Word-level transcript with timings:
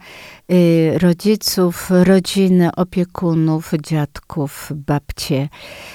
Y, 0.51 0.99
rodziców, 0.99 1.89
rodziny, 1.89 2.69
opiekunów, 2.75 3.71
dziadków, 3.83 4.71
babcie, 4.75 5.49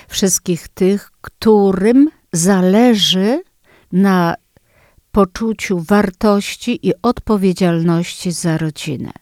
wszystkich 0.08 0.68
tych, 0.68 1.10
którym 1.20 2.10
zależy 2.32 3.42
na 3.92 4.34
poczuciu 5.12 5.80
wartości 5.80 6.86
i 6.88 6.92
odpowiedzialności 7.02 8.32
za 8.32 8.58
rodzinę. 8.58 9.12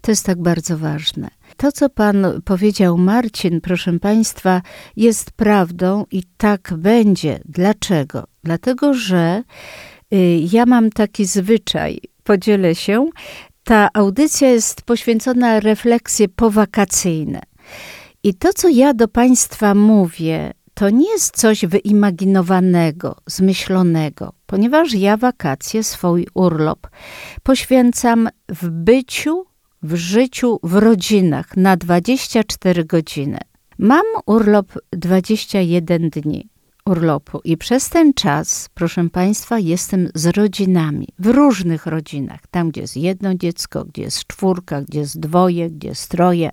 To 0.00 0.10
jest 0.10 0.26
tak 0.26 0.42
bardzo 0.42 0.78
ważne. 0.78 1.28
To, 1.56 1.72
co 1.72 1.90
Pan 1.90 2.26
powiedział, 2.44 2.98
Marcin, 2.98 3.60
proszę 3.60 3.98
Państwa, 3.98 4.62
jest 4.96 5.30
prawdą 5.30 6.04
i 6.10 6.22
tak 6.36 6.74
będzie. 6.76 7.40
Dlaczego? 7.44 8.24
Dlatego, 8.44 8.94
że 8.94 9.42
ja 10.52 10.66
mam 10.66 10.90
taki 10.90 11.24
zwyczaj, 11.24 12.00
podzielę 12.24 12.74
się. 12.74 13.06
Ta 13.64 13.88
audycja 13.94 14.48
jest 14.48 14.82
poświęcona 14.82 15.60
refleksje 15.60 16.28
powakacyjne. 16.28 17.40
I 18.22 18.34
to, 18.34 18.52
co 18.52 18.68
ja 18.68 18.94
do 18.94 19.08
Państwa 19.08 19.74
mówię, 19.74 20.52
to 20.74 20.90
nie 20.90 21.10
jest 21.10 21.36
coś 21.36 21.66
wyimaginowanego, 21.66 23.16
zmyślonego, 23.26 24.32
ponieważ 24.46 24.94
ja 24.94 25.16
wakacje, 25.16 25.84
swój 25.84 26.26
urlop 26.34 26.88
poświęcam 27.42 28.28
w 28.48 28.68
byciu, 28.68 29.44
w 29.82 29.94
życiu, 29.94 30.58
w 30.62 30.74
rodzinach 30.74 31.56
na 31.56 31.76
24 31.76 32.84
godziny. 32.84 33.38
Mam 33.78 34.04
urlop 34.26 34.72
21 34.92 36.10
dni 36.10 36.49
urlopu. 36.90 37.40
I 37.44 37.56
przez 37.56 37.88
ten 37.88 38.14
czas, 38.14 38.68
proszę 38.74 39.08
Państwa, 39.10 39.58
jestem 39.58 40.08
z 40.14 40.26
rodzinami, 40.26 41.08
w 41.18 41.26
różnych 41.26 41.86
rodzinach. 41.86 42.40
Tam, 42.50 42.70
gdzie 42.70 42.80
jest 42.80 42.96
jedno 42.96 43.34
dziecko, 43.34 43.84
gdzie 43.84 44.02
jest 44.02 44.26
czwórka, 44.26 44.82
gdzie 44.82 44.98
jest 44.98 45.20
dwoje, 45.20 45.70
gdzie 45.70 45.88
jest 45.88 46.08
troje 46.08 46.50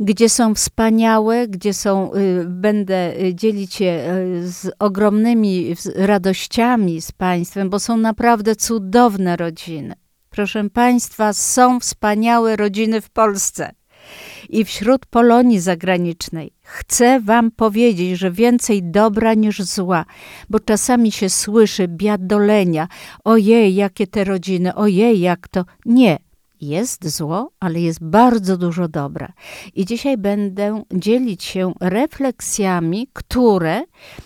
gdzie 0.00 0.28
są 0.28 0.54
wspaniałe, 0.54 1.48
gdzie 1.48 1.74
są, 1.74 2.14
y, 2.14 2.44
będę 2.48 3.20
y, 3.20 3.34
dzielić 3.34 3.74
się 3.74 3.84
y, 3.84 4.52
z 4.52 4.72
ogromnymi 4.78 5.74
radościami 5.94 7.00
z 7.00 7.12
Państwem, 7.12 7.70
bo 7.70 7.80
są 7.80 7.96
naprawdę 7.96 8.56
cudowne 8.56 9.36
rodziny. 9.36 9.94
Proszę 10.30 10.70
Państwa, 10.70 11.32
są 11.32 11.80
wspaniałe 11.80 12.56
rodziny 12.56 13.00
w 13.00 13.10
Polsce 13.10 13.72
i 14.48 14.64
wśród 14.64 15.06
Polonii 15.06 15.60
zagranicznej. 15.60 16.52
Chcę 16.62 17.20
Wam 17.20 17.50
powiedzieć, 17.50 18.18
że 18.18 18.30
więcej 18.30 18.82
dobra 18.82 19.34
niż 19.34 19.62
zła, 19.62 20.04
bo 20.50 20.60
czasami 20.60 21.12
się 21.12 21.28
słyszy 21.28 21.88
biadolenia. 21.88 22.88
Ojej, 23.24 23.74
jakie 23.74 24.06
te 24.06 24.24
rodziny, 24.24 24.74
ojej, 24.74 25.20
jak 25.20 25.48
to. 25.48 25.64
Nie, 25.86 26.18
jest 26.66 27.08
zło, 27.08 27.50
ale 27.60 27.80
jest 27.80 28.04
bardzo 28.04 28.56
dużo 28.56 28.88
dobra. 28.88 29.32
I 29.74 29.84
dzisiaj 29.84 30.18
będę 30.18 30.82
dzielić 30.94 31.44
się 31.44 31.72
refleksjami, 31.80 33.08
które 33.12 33.82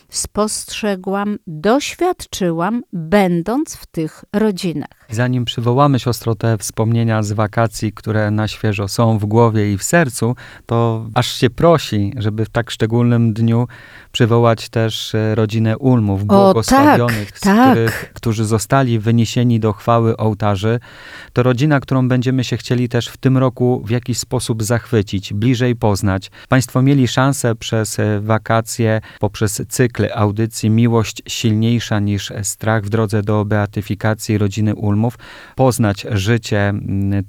spostrzegłam, 0.08 1.38
doświadczyłam, 1.46 2.82
będąc 2.92 3.76
w 3.76 3.86
tych 3.86 4.24
rodzinach. 4.32 5.00
Zanim 5.10 5.44
przywołamy 5.44 5.98
siostro 5.98 6.34
te 6.34 6.58
wspomnienia 6.58 7.22
z 7.22 7.32
wakacji, 7.32 7.92
które 7.92 8.30
na 8.30 8.48
świeżo 8.48 8.88
są 8.88 9.18
w 9.18 9.24
głowie 9.24 9.72
i 9.72 9.78
w 9.78 9.82
sercu, 9.82 10.36
to 10.66 11.06
aż 11.14 11.34
się 11.34 11.50
prosi, 11.50 12.12
żeby 12.16 12.44
w 12.44 12.48
tak 12.48 12.70
szczególnym 12.70 13.32
dniu 13.32 13.68
przywołać 14.12 14.68
też 14.68 15.14
e, 15.14 15.34
rodzinę 15.34 15.78
Ulmów, 15.78 16.24
błogosławionych, 16.24 17.32
tak, 17.32 17.40
tak. 17.40 17.70
Których, 17.70 18.12
którzy 18.14 18.44
zostali 18.44 18.98
wyniesieni 18.98 19.60
do 19.60 19.72
chwały 19.72 20.16
ołtarzy. 20.16 20.80
To 21.32 21.42
rodzina, 21.42 21.80
którą 21.80 22.08
będziemy 22.30 22.44
się 22.44 22.56
chcieli 22.56 22.88
też 22.88 23.08
w 23.08 23.16
tym 23.16 23.38
roku 23.38 23.82
w 23.84 23.90
jakiś 23.90 24.18
sposób 24.18 24.62
zachwycić, 24.62 25.32
bliżej 25.32 25.76
poznać. 25.76 26.30
Państwo 26.48 26.82
mieli 26.82 27.08
szansę 27.08 27.54
przez 27.54 27.98
e, 27.98 28.20
wakacje, 28.20 29.00
poprzez 29.20 29.62
cykl 29.68 30.06
audycji 30.14 30.70
Miłość 30.70 31.22
silniejsza 31.28 32.00
niż 32.00 32.32
strach 32.42 32.84
w 32.84 32.88
drodze 32.88 33.22
do 33.22 33.44
beatyfikacji 33.44 34.38
rodziny 34.38 34.74
Ulmów, 34.74 35.18
poznać 35.56 36.06
życie 36.10 36.74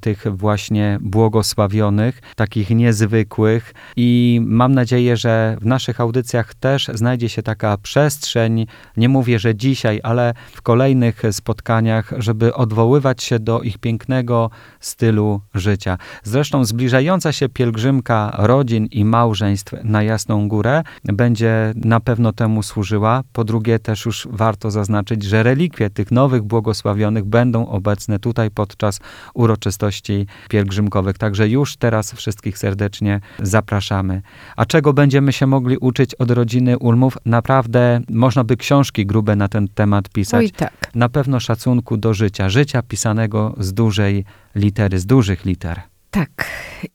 tych 0.00 0.24
właśnie 0.36 0.98
błogosławionych, 1.00 2.20
takich 2.36 2.70
niezwykłych 2.70 3.74
i 3.96 4.40
mam 4.44 4.74
nadzieję, 4.74 5.16
że 5.16 5.56
w 5.60 5.66
naszych 5.66 6.00
audycjach 6.00 6.54
też 6.54 6.90
znajdzie 6.94 7.28
się 7.28 7.42
taka 7.42 7.76
przestrzeń, 7.76 8.66
nie 8.96 9.08
mówię, 9.08 9.38
że 9.38 9.54
dzisiaj, 9.54 10.00
ale 10.02 10.34
w 10.52 10.62
kolejnych 10.62 11.22
spotkaniach, 11.30 12.12
żeby 12.18 12.54
odwoływać 12.54 13.22
się 13.22 13.38
do 13.38 13.62
ich 13.62 13.78
pięknego 13.78 14.50
stylu 14.82 15.40
życia. 15.54 15.98
Zresztą 16.22 16.64
zbliżająca 16.64 17.32
się 17.32 17.48
pielgrzymka 17.48 18.34
rodzin 18.38 18.86
i 18.86 19.04
małżeństw 19.04 19.74
na 19.84 20.02
Jasną 20.02 20.48
Górę 20.48 20.82
będzie 21.04 21.72
na 21.76 22.00
pewno 22.00 22.32
temu 22.32 22.62
służyła. 22.62 23.22
Po 23.32 23.44
drugie, 23.44 23.78
też 23.78 24.04
już 24.04 24.28
warto 24.30 24.70
zaznaczyć, 24.70 25.22
że 25.22 25.42
relikwie 25.42 25.90
tych 25.90 26.10
nowych 26.10 26.42
błogosławionych 26.42 27.24
będą 27.24 27.66
obecne 27.66 28.18
tutaj 28.18 28.50
podczas 28.50 29.00
uroczystości 29.34 30.26
pielgrzymkowych. 30.48 31.18
Także 31.18 31.48
już 31.48 31.76
teraz 31.76 32.12
wszystkich 32.12 32.58
serdecznie 32.58 33.20
zapraszamy. 33.42 34.22
A 34.56 34.66
czego 34.66 34.92
będziemy 34.92 35.32
się 35.32 35.46
mogli 35.46 35.76
uczyć 35.76 36.14
od 36.14 36.30
rodziny? 36.30 36.78
Ulmów 36.78 37.18
naprawdę 37.24 38.00
można 38.10 38.44
by 38.44 38.56
książki 38.56 39.06
grube 39.06 39.36
na 39.36 39.48
ten 39.48 39.68
temat 39.68 40.08
pisać. 40.08 40.44
Oj, 40.44 40.50
tak. 40.50 40.72
Na 40.94 41.08
pewno 41.08 41.40
szacunku 41.40 41.96
do 41.96 42.14
życia, 42.14 42.48
życia 42.48 42.82
pisanego 42.82 43.54
z 43.58 43.72
dużej 43.72 44.24
litery, 44.54 44.98
z 44.98 45.06
dużych 45.06 45.44
liter. 45.44 45.80
Tak. 46.12 46.46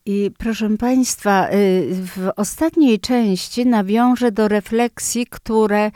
I 0.06 0.31
proszę 0.38 0.78
Państwa, 0.78 1.50
y, 1.50 1.88
w 1.91 2.29
ostatniej 2.35 3.00
części 3.00 3.66
nawiążę 3.66 4.31
do 4.31 4.47
refleksji, 4.47 5.28
które 5.29 5.91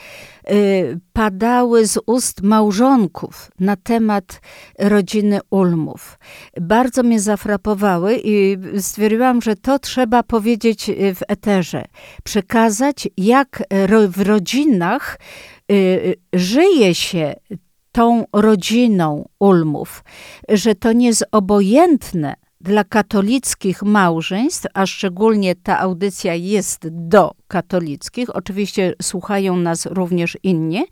y, 0.51 0.99
padały 1.13 1.88
z 1.88 1.99
ust 2.05 2.41
małżonków 2.41 3.51
na 3.59 3.75
temat 3.75 4.41
rodziny 4.79 5.39
Ulmów. 5.49 6.19
Bardzo 6.61 7.03
mnie 7.03 7.19
zafrapowały 7.19 8.19
i 8.23 8.57
stwierdziłam, 8.79 9.41
że 9.41 9.55
to 9.55 9.79
trzeba 9.79 10.23
powiedzieć 10.23 10.89
y, 10.89 11.16
w 11.16 11.22
eterze. 11.28 11.85
Przekazać, 12.23 13.09
jak 13.17 13.63
w 14.09 14.22
rodzinach 14.22 15.19
żyje 16.34 16.96
się 16.96 17.35
tą 17.91 18.26
rodziną 18.34 19.29
Ulmów, 19.40 20.03
że 20.49 20.76
to 20.76 20.93
nie 20.93 21.08
jest 21.08 21.26
obojętne, 21.32 22.35
dla 22.61 22.84
katolickich 22.84 23.84
małżeństw, 23.84 24.67
a 24.73 24.85
szczególnie 24.85 25.55
ta 25.55 25.79
audycja 25.79 26.35
jest 26.35 26.88
do 26.90 27.32
katolickich, 27.47 28.35
oczywiście 28.35 28.93
słuchają 29.02 29.55
nas 29.55 29.85
również 29.85 30.38
inni, 30.43 30.84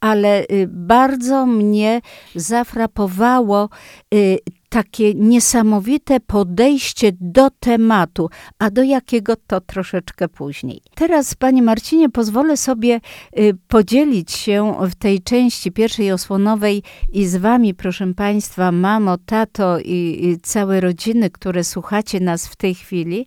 ale 0.00 0.42
y, 0.42 0.68
bardzo 0.70 1.46
mnie 1.46 2.00
zafrapowało 2.34 3.68
y, 4.14 4.38
takie 4.76 5.14
niesamowite 5.14 6.20
podejście 6.20 7.12
do 7.20 7.50
tematu, 7.50 8.30
a 8.58 8.70
do 8.70 8.82
jakiego 8.82 9.34
to 9.46 9.60
troszeczkę 9.60 10.28
później. 10.28 10.80
Teraz, 10.94 11.34
Panie 11.34 11.62
Marcinie, 11.62 12.08
pozwolę 12.08 12.56
sobie 12.56 13.00
y, 13.38 13.56
podzielić 13.68 14.32
się 14.32 14.74
w 14.80 14.94
tej 14.94 15.22
części 15.22 15.72
pierwszej 15.72 16.12
osłonowej 16.12 16.82
i 17.12 17.26
z 17.26 17.36
Wami, 17.36 17.74
proszę 17.74 18.14
Państwa, 18.14 18.72
mamo, 18.72 19.18
tato 19.26 19.78
i, 19.80 20.38
całe 20.42 20.80
rodziny, 20.80 21.30
które 21.30 21.64
słuchacie 21.64 22.20
nas 22.20 22.46
w 22.46 22.56
tej 22.56 22.74
chwili, 22.74 23.26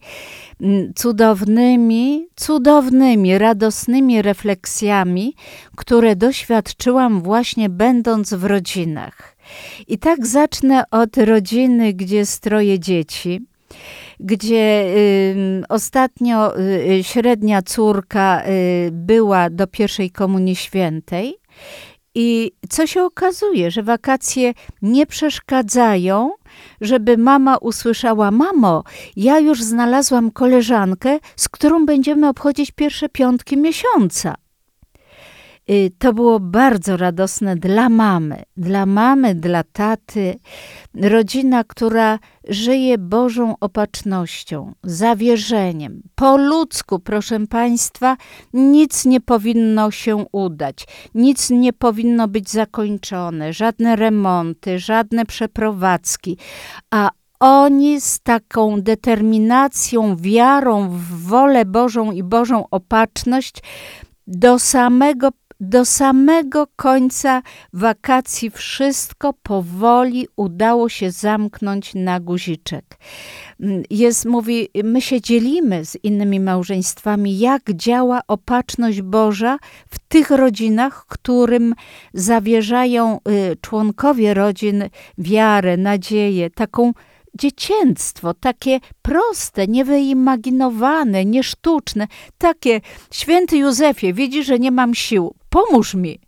mm, 0.62 0.94
cudownymi, 0.96 2.28
cudownymi, 2.36 3.38
radosnymi 3.38 4.22
refleksjami, 4.22 5.36
które 5.75 6.16
doświadczyłam 6.16 7.22
właśnie 7.22 7.69
będąc 7.69 8.34
w 8.34 8.44
rodzinach. 8.44 9.38
I 9.88 9.98
tak 9.98 10.28
zacznę 10.28 10.84
od 10.92 11.18
rodziny, 11.18 11.94
gdzie 11.94 12.25
stroje 12.25 12.80
dzieci. 12.80 13.42
gdzie 14.19 14.84
y, 14.98 15.63
ostatnio 15.69 16.60
y, 16.60 17.04
średnia 17.04 17.62
córka 17.62 18.44
y, 18.48 18.90
była 18.92 19.50
do 19.50 19.68
pierwszej 19.68 20.12
komunii 20.12 20.56
świętej. 20.56 21.36
I 22.16 22.51
co 22.69 22.88
się 22.88 23.04
okazuje, 23.04 23.72
że 23.72 23.84
wakacje 23.84 24.54
nie 24.81 25.06
przeszkadzają, 25.06 26.31
żeby 26.81 27.18
mama 27.18 27.57
usłyszała: 27.57 28.31
Mamo, 28.31 28.84
ja 29.16 29.40
już 29.40 29.63
znalazłam 29.63 30.31
koleżankę, 30.31 31.19
z 31.36 31.50
którą 31.50 31.86
będziemy 31.86 32.28
obchodzić 32.28 32.72
pierwsze 32.72 33.10
piątki 33.10 33.57
miesiąca. 33.57 34.36
Y, 35.69 35.92
to 35.98 36.13
było 36.13 36.39
bardzo 36.39 36.98
radosne 36.98 37.56
dla 37.56 37.89
mamy, 37.89 38.44
dla 38.57 38.86
mamy, 38.86 39.36
dla 39.36 39.63
taty. 39.63 40.39
Rodzina, 40.94 41.63
która 41.63 42.19
żyje 42.48 42.98
Bożą 42.98 43.56
opatrznością, 43.60 44.74
zawierzeniem. 44.83 46.01
Po 46.16 46.38
ludzku, 46.38 47.00
proszę 47.00 47.48
Państwa, 47.48 48.18
nic 48.54 49.06
nie 49.06 49.21
powinno 49.21 49.92
się 49.92 50.25
udać, 50.31 50.88
nic 51.16 51.50
nie 51.50 51.74
powinno 51.74 52.27
być 52.27 52.50
zakończone, 52.50 53.54
żadne 53.54 53.95
remonty, 53.95 54.80
żadne 54.80 55.25
przeprowadzki, 55.25 56.38
a 56.92 57.10
oni 57.39 58.01
z 58.01 58.19
taką 58.19 58.81
determinacją, 58.81 60.15
wiarą 60.15 60.89
w 60.89 61.27
wolę 61.27 61.65
Bożą 61.65 62.12
i 62.12 62.24
Bożą 62.24 62.65
opatrzność 62.72 63.56
do 64.27 64.60
samego 64.60 65.30
do 65.59 65.85
samego 65.85 66.67
końca 66.75 67.41
wakacji 67.73 68.50
wszystko 68.50 69.33
powoli 69.33 70.27
udało 70.35 70.89
się 70.89 71.11
zamknąć 71.11 71.95
na 71.95 72.19
guziczek. 72.19 72.97
Jest, 73.89 74.25
mówi, 74.25 74.69
my 74.83 75.01
się 75.01 75.21
dzielimy 75.21 75.85
z 75.85 75.97
innymi 76.03 76.39
małżeństwami, 76.39 77.39
jak 77.39 77.73
działa 77.73 78.21
opatrzność 78.27 79.01
Boża 79.01 79.57
w 79.89 80.00
tych 80.00 80.29
rodzinach, 80.29 81.06
którym 81.07 81.75
zawierzają 82.13 83.17
y, 83.17 83.55
członkowie 83.62 84.33
rodzin 84.33 84.83
wiarę, 85.17 85.77
nadzieję, 85.77 86.50
taką 86.50 86.94
dziecięctwo, 87.39 88.33
takie 88.33 88.80
proste, 89.01 89.68
niewyimaginowane, 89.68 91.25
niesztuczne, 91.25 92.07
takie 92.38 92.81
święty 93.12 93.57
Józefie, 93.57 94.13
widzi, 94.13 94.44
że 94.44 94.59
nie 94.59 94.71
mam 94.71 94.95
sił, 94.95 95.36
pomóż 95.50 95.94
mi. 95.94 96.19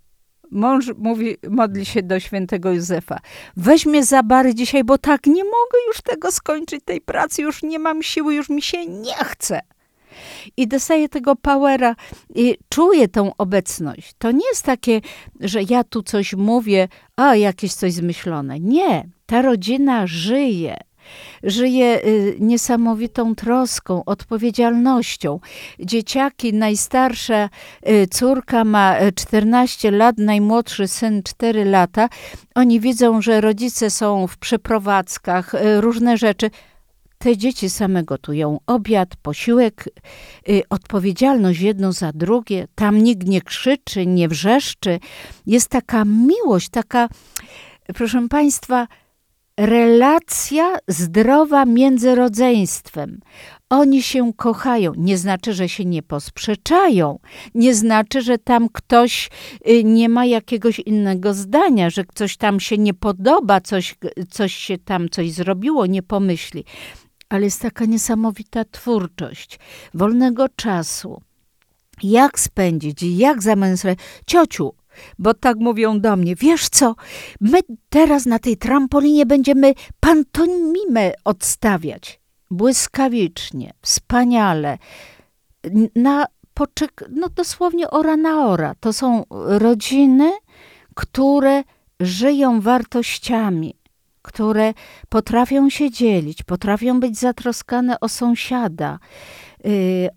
Mąż 0.52 0.86
mówi, 0.98 1.38
modli 1.50 1.86
się 1.86 2.04
do 2.04 2.20
świętego 2.20 2.72
Józefa. 2.72 3.20
Weź 3.58 3.86
mnie 3.86 4.04
za 4.06 4.24
bary 4.24 4.56
dzisiaj, 4.56 4.84
bo 4.84 4.98
tak 4.98 5.26
nie 5.26 5.44
mogę 5.44 5.78
już 5.88 6.02
tego 6.02 6.32
skończyć, 6.32 6.82
tej 6.86 7.02
pracy, 7.02 7.42
już 7.42 7.64
nie 7.64 7.80
mam 7.80 8.04
siły, 8.04 8.36
już 8.36 8.50
mi 8.50 8.62
się 8.62 8.86
nie 8.86 9.16
chce. 9.16 9.62
I 10.58 10.68
dostaję 10.68 11.10
tego 11.10 11.36
powera 11.36 11.96
i 12.36 12.58
czuję 12.70 13.08
tą 13.08 13.32
obecność. 13.38 14.14
To 14.18 14.32
nie 14.32 14.46
jest 14.52 14.64
takie, 14.64 15.02
że 15.40 15.60
ja 15.70 15.84
tu 15.84 16.04
coś 16.04 16.34
mówię, 16.34 16.88
a 17.16 17.36
jakieś 17.36 17.74
coś 17.74 17.94
zmyślone. 17.94 18.60
Nie, 18.60 19.10
ta 19.26 19.42
rodzina 19.42 20.08
żyje 20.08 20.78
żyje 21.44 22.06
y, 22.06 22.36
niesamowitą 22.40 23.36
troską, 23.36 24.06
odpowiedzialnością. 24.06 25.40
Dzieciaki, 25.80 26.54
najstarsza 26.54 27.50
y, 27.90 28.08
córka 28.08 28.64
ma 28.64 28.96
14 29.16 29.88
y, 29.88 29.92
lat, 29.92 30.18
najmłodszy 30.18 30.88
syn 30.88 31.24
4 31.24 31.66
lata. 31.66 32.10
Oni 32.56 32.80
widzą, 32.80 33.22
że 33.22 33.42
rodzice 33.42 33.90
są 33.90 34.28
w 34.28 34.38
przeprowadzkach, 34.38 35.54
różne 35.80 36.18
rzeczy 36.18 36.50
te 37.22 37.38
dzieci 37.38 37.70
same 37.70 38.04
gotują 38.04 38.60
obiad, 38.68 39.16
posiłek, 39.16 39.86
y, 40.50 40.62
odpowiedzialność 40.70 41.60
jedno 41.62 41.92
za 41.92 42.12
drugie. 42.14 42.68
Tam 42.76 43.04
nikt 43.04 43.28
nie 43.28 43.42
krzyczy, 43.42 44.06
nie 44.06 44.28
wrzeszczy. 44.28 45.00
Jest 45.46 45.70
taka 45.70 46.06
miłość, 46.06 46.70
taka, 46.70 47.10
proszę 47.96 48.28
Państwa, 48.30 48.88
relacja 49.58 50.78
zdrowa 50.88 51.66
między 51.66 52.16
rodzeństwem. 52.16 53.20
Oni 53.70 54.04
się 54.04 54.34
kochają. 54.34 54.92
Nie 54.98 55.18
znaczy, 55.18 55.54
że 55.54 55.70
się 55.70 55.86
nie 55.86 56.04
posprzeczają. 56.04 57.20
Nie 57.56 57.76
znaczy, 57.76 58.22
że 58.22 58.38
tam 58.38 58.70
ktoś 58.70 59.30
y, 59.68 59.84
nie 59.84 60.10
ma 60.10 60.26
jakiegoś 60.26 60.80
innego 60.80 61.34
zdania, 61.34 61.90
że 61.90 62.04
coś 62.16 62.38
tam 62.38 62.60
się 62.60 62.78
nie 62.78 62.94
podoba, 62.94 63.62
coś, 63.62 63.96
coś 64.30 64.54
się 64.54 64.78
tam 64.78 65.10
coś 65.10 65.32
zrobiło, 65.32 65.86
nie 65.86 66.04
pomyśli. 66.04 66.66
Ale 67.30 67.44
jest 67.44 67.62
taka 67.62 67.86
niesamowita 67.86 68.66
twórczość 68.66 69.60
wolnego 69.94 70.50
czasu. 70.56 71.22
Jak 72.04 72.40
spędzić, 72.40 73.04
jak 73.04 73.44
zamęsrać. 73.44 74.00
Ciociu, 74.26 74.74
bo 75.20 75.34
tak 75.34 75.58
mówią 75.58 76.00
do 76.00 76.16
mnie, 76.16 76.36
wiesz 76.36 76.70
co, 76.70 76.96
my 77.42 77.60
teraz 77.90 78.26
na 78.26 78.40
tej 78.40 78.58
trampolinie 78.58 79.26
będziemy 79.26 79.74
pantomimę 80.00 81.12
odstawiać. 81.26 82.22
Błyskawicznie, 82.52 83.74
wspaniale, 83.82 84.78
na 85.96 86.26
poczek, 86.54 87.04
no 87.10 87.30
dosłownie 87.30 87.90
ora 87.90 88.18
na 88.18 88.48
ora. 88.48 88.76
To 88.80 88.94
są 88.94 89.24
rodziny, 89.46 90.32
które 90.96 91.64
żyją 92.00 92.62
wartościami, 92.62 93.76
które 94.22 94.74
potrafią 95.10 95.70
się 95.70 95.92
dzielić, 95.92 96.44
potrafią 96.44 97.00
być 97.00 97.20
zatroskane 97.20 98.00
o 98.00 98.10
sąsiada, 98.10 99.00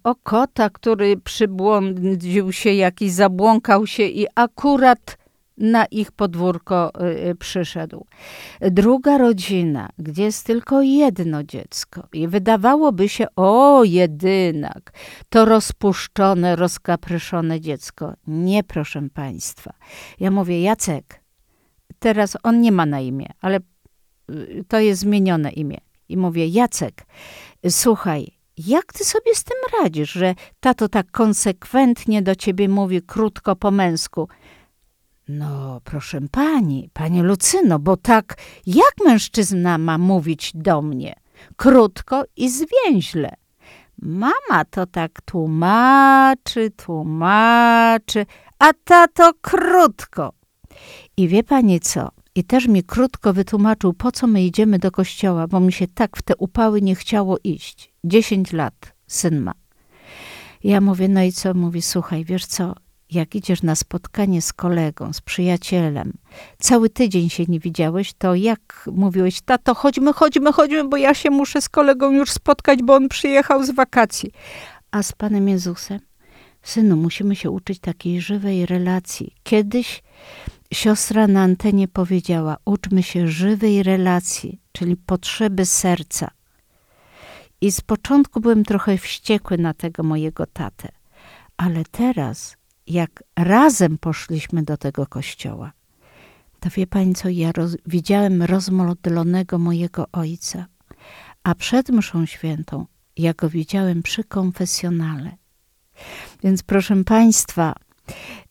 o 0.04 0.14
kota, 0.14 0.70
który 0.70 1.16
przybłądził 1.16 2.52
się 2.52 2.72
jakiś, 2.72 3.12
zabłąkał 3.12 3.86
się 3.86 4.02
i 4.02 4.26
akurat 4.34 5.18
na 5.58 5.86
ich 5.86 6.12
podwórko 6.12 6.92
y, 7.00 7.28
y, 7.28 7.34
przyszedł. 7.34 8.06
Druga 8.60 9.18
rodzina, 9.18 9.88
gdzie 9.98 10.22
jest 10.22 10.46
tylko 10.46 10.82
jedno 10.82 11.44
dziecko 11.44 12.08
i 12.12 12.28
wydawałoby 12.28 13.08
się, 13.08 13.26
o 13.36 13.84
jedynak, 13.84 14.92
to 15.28 15.44
rozpuszczone, 15.44 16.56
rozkapryszone 16.56 17.60
dziecko. 17.60 18.14
Nie, 18.26 18.64
proszę 18.64 19.08
Państwa. 19.14 19.72
Ja 20.20 20.30
mówię, 20.30 20.62
Jacek, 20.62 21.20
teraz 21.98 22.36
on 22.42 22.60
nie 22.60 22.72
ma 22.72 22.86
na 22.86 23.00
imię, 23.00 23.26
ale 23.40 23.58
to 24.68 24.80
jest 24.80 25.00
zmienione 25.00 25.50
imię. 25.50 25.78
I 26.08 26.16
mówię, 26.16 26.46
Jacek, 26.46 27.06
słuchaj, 27.68 28.32
jak 28.58 28.92
ty 28.92 29.04
sobie 29.04 29.34
z 29.34 29.44
tym 29.44 29.56
radzisz, 29.80 30.12
że 30.12 30.34
tato 30.60 30.88
tak 30.88 31.10
konsekwentnie 31.10 32.22
do 32.22 32.34
ciebie 32.34 32.68
mówi 32.68 33.02
krótko 33.02 33.56
po 33.56 33.70
męsku? 33.70 34.28
No, 35.28 35.80
proszę 35.84 36.20
pani, 36.30 36.90
panie 36.92 37.22
Lucyno, 37.22 37.78
bo 37.78 37.96
tak 37.96 38.36
jak 38.66 38.92
mężczyzna 39.04 39.78
ma 39.78 39.98
mówić 39.98 40.52
do 40.54 40.82
mnie? 40.82 41.14
Krótko 41.56 42.24
i 42.36 42.50
zwięźle. 42.50 43.34
Mama 44.02 44.64
to 44.70 44.86
tak 44.86 45.20
tłumaczy, 45.24 46.70
tłumaczy, 46.70 48.26
a 48.58 48.72
tato 48.84 49.30
krótko. 49.40 50.32
I 51.16 51.28
wie 51.28 51.42
pani 51.42 51.80
co? 51.80 52.10
I 52.34 52.44
też 52.44 52.68
mi 52.68 52.82
krótko 52.82 53.32
wytłumaczył, 53.32 53.92
po 53.92 54.12
co 54.12 54.26
my 54.26 54.44
idziemy 54.44 54.78
do 54.78 54.90
kościoła, 54.90 55.46
bo 55.46 55.60
mi 55.60 55.72
się 55.72 55.86
tak 55.88 56.16
w 56.16 56.22
te 56.22 56.36
upały 56.36 56.82
nie 56.82 56.94
chciało 56.94 57.36
iść. 57.44 57.93
Dziesięć 58.04 58.52
lat 58.52 58.94
syn 59.06 59.40
ma. 59.40 59.52
Ja 60.64 60.80
mówię, 60.80 61.08
no 61.08 61.22
i 61.22 61.32
co? 61.32 61.54
Mówi, 61.54 61.82
słuchaj, 61.82 62.24
wiesz 62.24 62.46
co, 62.46 62.74
jak 63.10 63.34
idziesz 63.34 63.62
na 63.62 63.74
spotkanie 63.74 64.42
z 64.42 64.52
kolegą, 64.52 65.12
z 65.12 65.20
przyjacielem, 65.20 66.12
cały 66.58 66.90
tydzień 66.90 67.30
się 67.30 67.44
nie 67.48 67.60
widziałeś, 67.60 68.12
to 68.12 68.34
jak 68.34 68.88
mówiłeś, 68.92 69.40
tato, 69.40 69.74
chodźmy, 69.74 70.12
chodźmy, 70.12 70.52
chodźmy, 70.52 70.88
bo 70.88 70.96
ja 70.96 71.14
się 71.14 71.30
muszę 71.30 71.60
z 71.60 71.68
kolegą 71.68 72.10
już 72.10 72.30
spotkać, 72.30 72.82
bo 72.82 72.94
on 72.94 73.08
przyjechał 73.08 73.64
z 73.64 73.70
wakacji. 73.70 74.30
A 74.90 75.02
z 75.02 75.12
Panem 75.12 75.48
Jezusem? 75.48 76.00
Synu, 76.62 76.96
musimy 76.96 77.36
się 77.36 77.50
uczyć 77.50 77.78
takiej 77.78 78.20
żywej 78.20 78.66
relacji. 78.66 79.34
Kiedyś 79.42 80.02
siostra 80.72 81.26
na 81.26 81.42
antenie 81.42 81.88
powiedziała: 81.88 82.56
Uczmy 82.64 83.02
się 83.02 83.28
żywej 83.28 83.82
relacji, 83.82 84.60
czyli 84.72 84.96
potrzeby 84.96 85.66
serca. 85.66 86.30
I 87.64 87.72
z 87.72 87.80
początku 87.80 88.40
byłem 88.40 88.64
trochę 88.64 88.98
wściekły 88.98 89.58
na 89.58 89.74
tego 89.74 90.02
mojego 90.02 90.46
tatę, 90.46 90.88
ale 91.56 91.84
teraz, 91.90 92.56
jak 92.86 93.24
razem 93.36 93.98
poszliśmy 93.98 94.62
do 94.62 94.76
tego 94.76 95.06
kościoła, 95.06 95.72
to 96.60 96.70
wie 96.70 96.86
pani 96.86 97.14
co, 97.14 97.28
ja 97.28 97.52
roz, 97.52 97.76
widziałem 97.86 98.42
rozmodlonego 98.42 99.58
mojego 99.58 100.06
ojca, 100.12 100.66
a 101.42 101.54
przed 101.54 101.88
mszą 101.88 102.26
świętą 102.26 102.86
ja 103.16 103.34
go 103.34 103.48
widziałem 103.48 104.02
przy 104.02 104.24
konfesjonale. 104.24 105.36
Więc 106.42 106.62
proszę 106.62 107.04
państwa, 107.04 107.74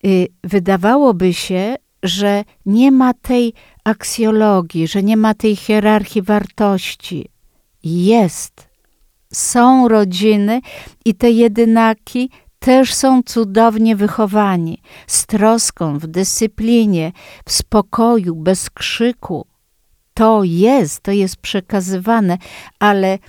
y, 0.06 0.28
wydawałoby 0.44 1.34
się, 1.34 1.76
że 2.04 2.44
nie 2.66 2.92
ma 2.92 3.14
tej 3.14 3.54
aksjologii, 3.84 4.88
że 4.88 5.04
nie 5.04 5.18
ma 5.18 5.34
tej 5.34 5.56
hierarchii 5.56 6.22
wartości. 6.22 7.30
Jest, 7.84 8.73
są 9.34 9.88
rodziny 9.88 10.62
i 11.06 11.16
te 11.16 11.32
jedynaki 11.32 12.30
też 12.60 12.94
są 12.94 13.24
cudownie 13.24 13.96
wychowani, 13.96 14.82
z 15.08 15.26
troską, 15.26 16.00
w 16.00 16.08
dyscyplinie, 16.08 17.12
w 17.46 17.52
spokoju, 17.52 18.36
bez 18.36 18.70
krzyku. 18.70 19.46
To 20.14 20.44
jest, 20.44 21.02
to 21.02 21.12
jest 21.12 21.38
przekazywane, 21.38 22.38
ale 22.80 23.20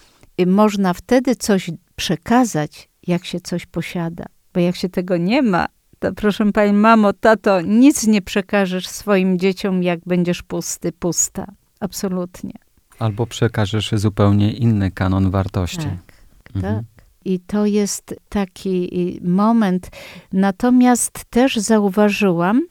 można 0.47 0.95
wtedy 0.95 1.37
coś 1.37 1.71
przekazać, 1.97 2.89
jak 3.07 3.25
się 3.25 3.41
coś 3.41 3.67
posiada. 3.67 4.25
Bo 4.55 4.61
jak 4.61 4.77
się 4.77 4.89
tego 4.89 5.17
nie 5.17 5.43
ma, 5.43 5.67
to 5.99 6.13
proszę 6.13 6.53
pani, 6.53 6.73
mamo, 6.73 7.13
tato, 7.13 7.61
nic 7.61 8.07
nie 8.07 8.23
przekażesz 8.23 8.89
swoim 8.89 9.39
dzieciom, 9.39 9.83
jak 9.83 10.01
będziesz 10.07 10.43
pusty, 10.43 10.93
pusta. 10.93 11.47
Absolutnie. 11.81 12.64
Albo 12.99 13.27
przekażesz 13.27 13.91
zupełnie 13.95 14.53
inny 14.53 14.91
kanon 14.91 15.31
wartości. 15.31 15.77
Tak, 15.77 16.57
mhm. 16.57 16.75
tak. 16.77 16.85
I 17.25 17.41
to 17.41 17.67
jest 17.67 18.15
taki 18.29 18.91
moment. 19.25 19.91
Natomiast 20.33 21.25
też 21.31 21.57
zauważyłam, 21.57 22.63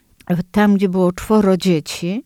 tam 0.52 0.76
gdzie 0.76 0.90
było 0.90 1.12
czworo 1.12 1.58
dzieci, 1.58 2.24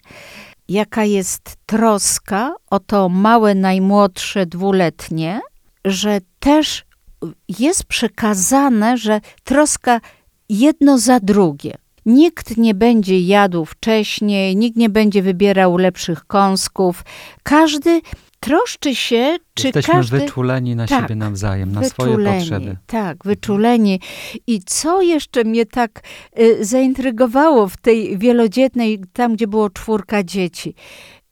jaka 0.70 1.04
jest 1.04 1.56
troska 1.66 2.56
o 2.70 2.80
to 2.80 3.10
małe, 3.10 3.56
najmłodsze, 3.56 4.46
dwuletnie, 4.46 5.42
że 5.86 6.20
też 6.40 6.86
jest 7.60 7.84
przekazane, 7.84 8.98
że 8.98 9.22
troska 9.44 10.00
jedno 10.50 10.98
za 10.98 11.20
drugie. 11.20 11.78
Nikt 12.08 12.58
nie 12.58 12.74
będzie 12.74 13.20
jadł 13.20 13.66
wcześniej, 13.66 14.56
nikt 14.56 14.78
nie 14.78 14.90
będzie 14.90 15.22
wybierał 15.22 15.78
lepszych 15.78 16.26
kąsków. 16.26 17.04
Każdy 17.44 18.02
troszczy 18.40 18.96
się, 18.96 19.38
czy 19.54 19.68
Jesteśmy 19.68 19.94
każdy... 19.94 20.20
wyczuleni 20.20 20.76
na 20.76 20.88
tak, 20.88 21.02
siebie 21.02 21.16
nawzajem, 21.16 21.72
na 21.72 21.84
swoje 21.84 22.18
potrzeby. 22.18 22.78
Tak, 22.86 23.18
wyczuleni. 23.24 24.00
I 24.48 24.62
co 24.66 25.02
jeszcze 25.02 25.44
mnie 25.44 25.66
tak 25.66 26.02
y, 26.40 26.66
zaintrygowało 26.66 27.68
w 27.68 27.78
tej 27.78 28.18
wielodzietnej, 28.18 29.02
tam 29.14 29.34
gdzie 29.36 29.48
było 29.48 29.70
czwórka 29.70 30.24
dzieci. 30.24 30.76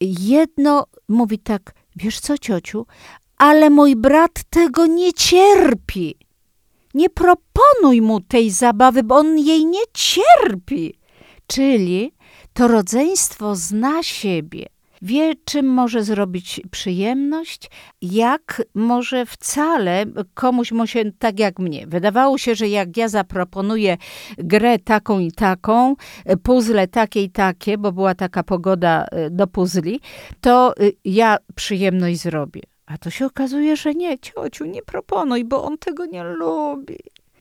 Jedno 0.01 0.85
mówi 1.07 1.39
tak, 1.39 1.73
wiesz 1.95 2.19
co 2.19 2.37
ciociu, 2.37 2.85
ale 3.37 3.69
mój 3.69 3.95
brat 3.95 4.43
tego 4.49 4.85
nie 4.85 5.13
cierpi. 5.13 6.15
Nie 6.95 7.09
proponuj 7.09 8.01
mu 8.01 8.21
tej 8.21 8.51
zabawy, 8.51 9.03
bo 9.03 9.15
on 9.15 9.39
jej 9.39 9.65
nie 9.65 9.83
cierpi. 9.93 10.99
Czyli 11.47 12.11
to 12.53 12.67
rodzeństwo 12.67 13.55
zna 13.55 14.03
siebie 14.03 14.65
wie, 15.05 15.33
czym 15.45 15.65
może 15.65 16.03
zrobić 16.03 16.61
przyjemność, 16.71 17.69
jak 18.01 18.61
może 18.73 19.25
wcale 19.25 20.05
komuś 20.33 20.71
może 20.71 20.99
tak 21.19 21.39
jak 21.39 21.59
mnie. 21.59 21.87
Wydawało 21.87 22.37
się, 22.37 22.55
że 22.55 22.67
jak 22.67 22.97
ja 22.97 23.09
zaproponuję 23.09 23.97
grę 24.37 24.79
taką 24.79 25.19
i 25.19 25.31
taką, 25.31 25.95
puzzle 26.43 26.87
takie 26.87 27.23
i 27.23 27.29
takie, 27.29 27.77
bo 27.77 27.91
była 27.91 28.15
taka 28.15 28.43
pogoda 28.43 29.05
e, 29.11 29.29
do 29.29 29.47
puzli, 29.47 29.99
to 30.41 30.73
e, 30.77 30.91
ja 31.05 31.37
przyjemność 31.55 32.19
zrobię. 32.19 32.61
A 32.85 32.97
to 32.97 33.09
się 33.09 33.25
okazuje, 33.25 33.75
że 33.75 33.93
nie, 33.93 34.19
ciociu, 34.19 34.65
nie 34.65 34.81
proponuj, 34.81 35.45
bo 35.45 35.63
on 35.63 35.77
tego 35.77 36.05
nie 36.05 36.23
lubi. 36.23 36.97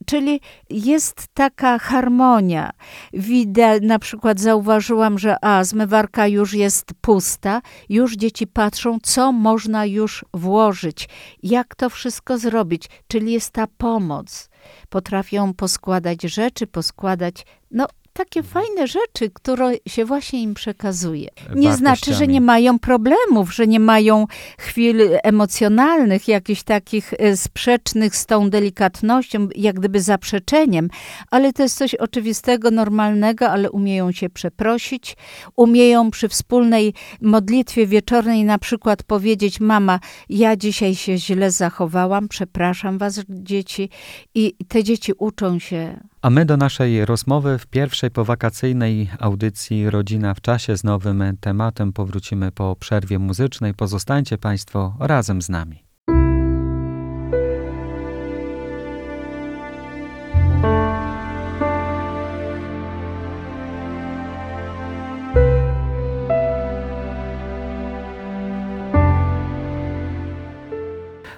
Czyli 0.07 0.41
jest 0.71 1.27
taka 1.35 1.79
harmonia. 1.79 2.71
Widzę, 3.13 3.81
na 3.81 3.99
przykład 3.99 4.41
zauważyłam, 4.41 5.19
że 5.19 5.45
a, 5.45 5.65
zmywarka 5.65 6.27
już 6.27 6.55
jest 6.55 6.87
pusta, 7.01 7.63
już 7.89 8.17
dzieci 8.17 8.47
patrzą, 8.47 8.99
co 9.03 9.33
można 9.33 9.87
już 9.87 10.25
włożyć, 10.35 11.09
jak 11.43 11.75
to 11.75 11.91
wszystko 11.91 12.39
zrobić, 12.39 12.89
czyli 13.09 13.33
jest 13.33 13.51
ta 13.51 13.67
pomoc. 13.79 14.49
Potrafią 14.89 15.55
poskładać 15.55 16.23
rzeczy, 16.23 16.67
poskładać, 16.67 17.47
no 17.71 17.87
takie 18.15 18.43
fajne 18.43 18.87
rzeczy, 18.87 19.31
które 19.33 19.73
się 19.89 20.05
właśnie 20.05 20.43
im 20.43 20.55
przekazuje. 20.55 21.29
Nie 21.55 21.75
znaczy, 21.75 22.15
że 22.15 22.27
nie 22.27 22.41
mają 22.41 22.79
problemów, 22.79 23.55
że 23.55 23.67
nie 23.67 23.81
mają 23.81 24.27
chwil 24.59 25.01
emocjonalnych, 25.23 26.29
jakichś 26.29 26.63
takich 26.63 27.15
e, 27.19 27.37
sprzecznych 27.37 28.17
z 28.17 28.27
tą 28.27 28.51
delikatnością, 28.51 29.49
jak 29.57 29.79
gdyby 29.79 30.01
zaprzeczeniem, 30.01 30.89
ale 31.31 31.53
to 31.53 31.63
jest 31.63 31.77
coś 31.77 31.95
oczywistego, 31.95 32.71
normalnego, 32.71 33.51
ale 33.51 33.71
umieją 33.71 34.13
się 34.13 34.31
przeprosić, 34.31 35.17
umieją 35.57 36.11
przy 36.11 36.29
wspólnej 36.29 36.95
modlitwie 37.21 37.87
wieczornej 37.87 38.45
na 38.45 38.59
przykład 38.59 39.03
powiedzieć: 39.03 39.61
Mama, 39.61 40.01
ja 40.29 40.57
dzisiaj 40.57 40.95
się 40.95 41.19
źle 41.19 41.51
zachowałam, 41.51 42.29
przepraszam 42.29 42.99
was, 42.99 43.21
dzieci, 43.29 43.89
i 44.35 44.55
te 44.69 44.85
dzieci 44.85 45.13
uczą 45.19 45.59
się 45.59 46.01
a 46.25 46.31
my 46.31 46.45
do 46.45 46.57
naszej 46.57 47.05
rozmowy 47.05 47.59
w 47.59 47.67
pierwszej 47.67 48.11
powakacyjnej 48.11 49.11
audycji 49.19 49.91
Rodzina 49.91 50.35
w 50.35 50.41
czasie 50.41 50.77
z 50.77 50.85
nowym 50.85 51.37
tematem 51.41 51.93
powrócimy 51.93 52.53
po 52.53 52.77
przerwie 52.77 53.19
muzycznej. 53.19 53.75
Pozostańcie 53.75 54.39
Państwo 54.39 54.97
razem 54.99 55.43
z 55.43 55.49
nami. 55.49 55.84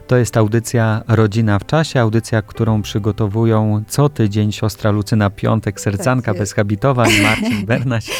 To 0.07 0.17
jest 0.17 0.37
audycja 0.37 1.03
Rodzina 1.09 1.59
w 1.59 1.67
czasie, 1.67 2.01
audycja, 2.01 2.43
którą 2.43 2.83
przygotowują 2.83 3.83
co 3.89 4.09
tydzień 4.09 4.53
siostra 4.53 4.91
Lucyna 4.91 5.31
Piątek, 5.31 5.81
sercanka 5.81 6.33
tak 6.33 6.41
bezhabitowa 6.41 7.09
i 7.09 7.23
Marcin 7.23 7.67
Bernaś. 7.67 8.11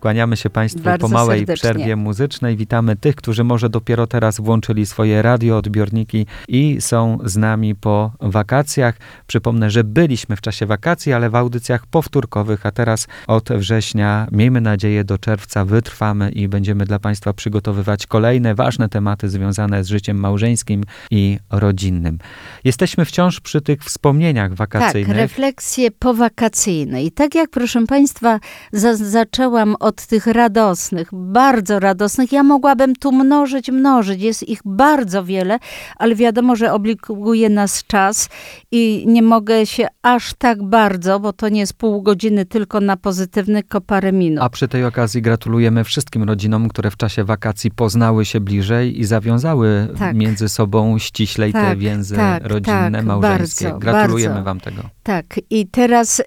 Kłaniamy 0.00 0.36
się 0.36 0.50
Państwu 0.50 0.82
Bardzo 0.82 1.08
po 1.08 1.14
małej 1.14 1.38
serdecznie. 1.38 1.70
przerwie 1.70 1.96
muzycznej. 1.96 2.56
Witamy 2.56 2.96
tych, 2.96 3.16
którzy 3.16 3.44
może 3.44 3.68
dopiero 3.68 4.06
teraz 4.06 4.40
włączyli 4.40 4.86
swoje 4.86 5.22
radioodbiorniki 5.22 6.26
i 6.48 6.76
są 6.80 7.18
z 7.24 7.36
nami 7.36 7.74
po 7.74 8.12
wakacjach. 8.20 8.98
Przypomnę, 9.26 9.70
że 9.70 9.84
byliśmy 9.84 10.36
w 10.36 10.40
czasie 10.40 10.66
wakacji, 10.66 11.12
ale 11.12 11.30
w 11.30 11.34
audycjach 11.34 11.86
powtórkowych, 11.86 12.66
a 12.66 12.70
teraz 12.70 13.06
od 13.26 13.48
września, 13.48 14.26
miejmy 14.32 14.60
nadzieję, 14.60 15.04
do 15.04 15.18
czerwca 15.18 15.64
wytrwamy 15.64 16.30
i 16.30 16.48
będziemy 16.48 16.84
dla 16.84 16.98
Państwa 16.98 17.32
przygotowywać 17.32 18.06
kolejne 18.06 18.54
ważne 18.54 18.88
tematy 18.88 19.28
związane 19.28 19.84
z 19.84 19.88
życiem 19.88 20.16
małżeńskim 20.16 20.84
i 21.10 21.35
rodzinnym. 21.50 22.18
Jesteśmy 22.64 23.04
wciąż 23.04 23.40
przy 23.40 23.60
tych 23.60 23.84
wspomnieniach 23.84 24.54
wakacyjnych. 24.54 25.08
Tak, 25.08 25.16
refleksje 25.16 25.90
powakacyjne. 25.90 27.04
I 27.04 27.12
tak 27.12 27.34
jak, 27.34 27.50
proszę 27.50 27.86
Państwa, 27.86 28.40
za 28.72 28.96
zaczęłam 28.96 29.76
od 29.80 30.06
tych 30.06 30.26
radosnych, 30.26 31.08
bardzo 31.12 31.80
radosnych, 31.80 32.32
ja 32.32 32.42
mogłabym 32.42 32.96
tu 32.96 33.12
mnożyć, 33.12 33.70
mnożyć. 33.70 34.22
Jest 34.22 34.48
ich 34.48 34.60
bardzo 34.64 35.24
wiele, 35.24 35.58
ale 35.96 36.14
wiadomo, 36.14 36.56
że 36.56 36.72
obliguje 36.72 37.48
nas 37.48 37.84
czas 37.86 38.28
i 38.72 39.04
nie 39.06 39.22
mogę 39.22 39.66
się 39.66 39.86
aż 40.02 40.34
tak 40.34 40.62
bardzo, 40.62 41.20
bo 41.20 41.32
to 41.32 41.48
nie 41.48 41.60
jest 41.60 41.74
pół 41.74 42.02
godziny 42.02 42.46
tylko 42.46 42.80
na 42.80 42.96
pozytywny, 42.96 43.62
tylko 43.62 43.80
parę 43.80 44.12
minut. 44.12 44.44
A 44.44 44.48
przy 44.48 44.68
tej 44.68 44.84
okazji 44.84 45.22
gratulujemy 45.22 45.84
wszystkim 45.84 46.22
rodzinom, 46.22 46.68
które 46.68 46.90
w 46.90 46.96
czasie 46.96 47.24
wakacji 47.24 47.70
poznały 47.70 48.24
się 48.24 48.40
bliżej 48.40 49.00
i 49.00 49.04
zawiązały 49.04 49.88
tak. 49.98 50.16
między 50.16 50.48
sobą 50.48 50.98
ściśle 50.98 51.25
ściślej 51.26 51.52
tak, 51.52 51.64
te 51.64 51.76
więzy 51.76 52.16
tak, 52.16 52.46
rodzinne, 52.46 52.92
tak, 52.92 53.04
małżeńskie. 53.04 53.64
Bardzo, 53.64 53.78
Gratulujemy 53.78 54.34
bardzo. 54.34 54.44
Wam 54.44 54.60
tego. 54.60 54.82
Tak, 55.02 55.40
i 55.50 55.66
teraz 55.66 56.20
y, 56.20 56.24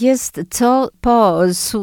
jest 0.00 0.40
co 0.50 0.88
po 1.00 1.40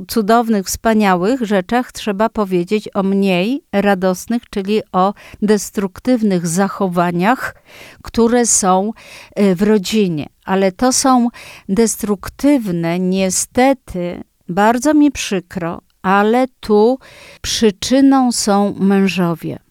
cudownych, 0.08 0.66
wspaniałych 0.66 1.42
rzeczach 1.42 1.92
trzeba 1.92 2.30
powiedzieć 2.30 2.90
o 2.94 3.04
mniej 3.04 3.64
radosnych, 3.72 4.50
czyli 4.50 4.82
o 4.92 5.14
destruktywnych 5.42 6.48
zachowaniach, 6.48 7.56
które 8.04 8.46
są 8.46 8.92
y, 9.40 9.56
w 9.56 9.62
rodzinie. 9.62 10.26
Ale 10.46 10.72
to 10.72 10.94
są 10.94 11.28
destruktywne, 11.70 13.00
niestety, 13.00 14.24
bardzo 14.50 14.94
mi 14.94 15.12
przykro, 15.12 15.82
ale 16.02 16.46
tu 16.60 17.00
przyczyną 17.42 18.32
są 18.32 18.74
mężowie. 18.80 19.67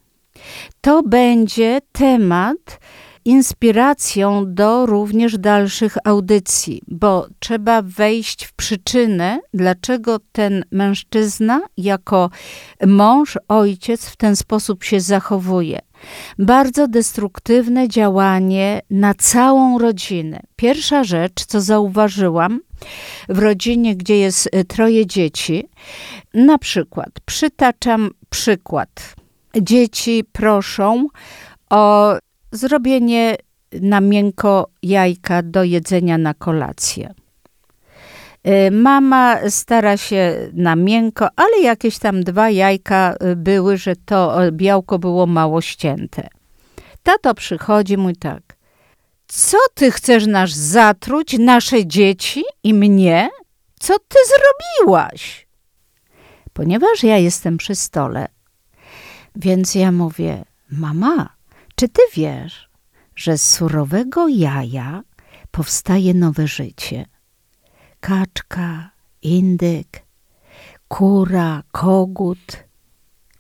To 0.81 1.03
będzie 1.03 1.81
temat 1.93 2.79
inspiracją 3.27 4.55
do 4.55 4.87
również 4.87 5.39
dalszych 5.39 5.97
audycji, 6.05 6.83
bo 6.89 7.27
trzeba 7.39 7.83
wejść 7.83 8.45
w 8.45 8.53
przyczynę, 8.53 9.41
dlaczego 9.55 10.19
ten 10.33 10.65
mężczyzna 10.71 11.61
jako 11.77 12.31
mąż, 12.87 13.39
ojciec 13.49 14.07
w 14.07 14.17
ten 14.17 14.37
sposób 14.37 14.85
się 14.85 15.01
zachowuje. 15.01 15.79
Bardzo 16.39 16.89
destruktywne 16.89 17.89
działanie 17.89 18.81
na 18.91 19.15
całą 19.15 19.79
rodzinę. 19.79 20.41
Pierwsza 20.57 21.05
rzecz, 21.05 21.45
co 21.47 21.61
zauważyłam 21.61 22.61
w 23.29 23.39
rodzinie, 23.39 23.97
gdzie 23.97 24.19
jest 24.19 24.49
e, 24.53 24.65
troje 24.65 25.07
dzieci, 25.07 25.69
na 26.35 26.59
przykład, 26.59 27.11
przytaczam 27.25 28.11
przykład 28.31 29.17
dzieci 29.63 30.25
proszą 30.33 31.07
o 31.71 32.15
zrobienie 32.53 33.37
na 33.73 34.01
miękko 34.01 34.69
jajka 34.83 35.43
do 35.43 35.65
jedzenia 35.65 36.19
na 36.19 36.35
kolację. 36.35 37.15
Y, 38.47 38.71
mama 38.71 39.51
stara 39.51 39.97
się 39.97 40.51
na 40.53 40.77
miękko, 40.77 41.29
ale 41.37 41.61
jakieś 41.63 41.99
tam 41.99 42.23
dwa 42.23 42.51
jajka 42.51 43.15
y, 43.33 43.37
były, 43.37 43.77
że 43.77 43.97
to 43.97 44.39
białko 44.53 44.99
było 44.99 45.27
mało 45.27 45.61
ścięte. 45.61 46.29
Tato 47.03 47.35
przychodzi, 47.35 47.97
mój 47.97 48.17
tak. 48.17 48.43
Co 49.29 49.59
ty 49.75 49.91
chcesz 49.91 50.27
nas 50.27 50.51
zatruć, 50.51 51.39
nasze 51.39 51.87
dzieci 51.87 52.45
i 52.63 52.75
mnie? 52.75 53.29
Co 53.81 53.99
ty 53.99 54.19
zrobiłaś? 54.29 55.47
Ponieważ 56.53 57.03
ja 57.03 57.19
jestem 57.19 57.57
przy 57.57 57.75
stole, 57.75 58.27
więc 59.37 59.75
ja 59.75 59.93
mówię, 59.93 60.45
mama, 60.71 61.29
czy 61.75 61.89
ty 61.89 62.03
wiesz, 62.15 62.69
że 63.17 63.39
z 63.39 63.51
surowego 63.51 64.29
jaja 64.29 65.03
powstaje 65.51 66.15
nowe 66.15 66.47
życie? 66.47 67.07
Kaczka, 68.01 68.91
indyk, 69.23 70.03
kura, 70.89 71.63
kogut, 71.73 72.65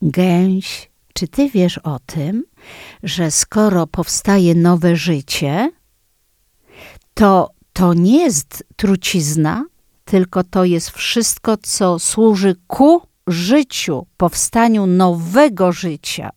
gęś. 0.02 0.90
Czy 1.14 1.28
ty 1.28 1.50
wiesz 1.50 1.78
o 1.78 1.98
tym, 2.06 2.44
że 3.02 3.30
skoro 3.30 3.86
powstaje 3.86 4.54
nowe 4.54 4.96
życie, 4.96 5.70
to 7.14 7.50
to 7.72 7.94
nie 7.94 8.18
jest 8.18 8.64
trucizna, 8.76 9.64
tylko 10.04 10.44
to 10.44 10.64
jest 10.64 10.90
wszystko, 10.90 11.56
co 11.56 11.98
służy 11.98 12.56
ku 12.66 13.02
życiu, 13.26 14.06
powstaniu 14.16 14.86
nowego 14.86 15.72
życia, 15.72 16.30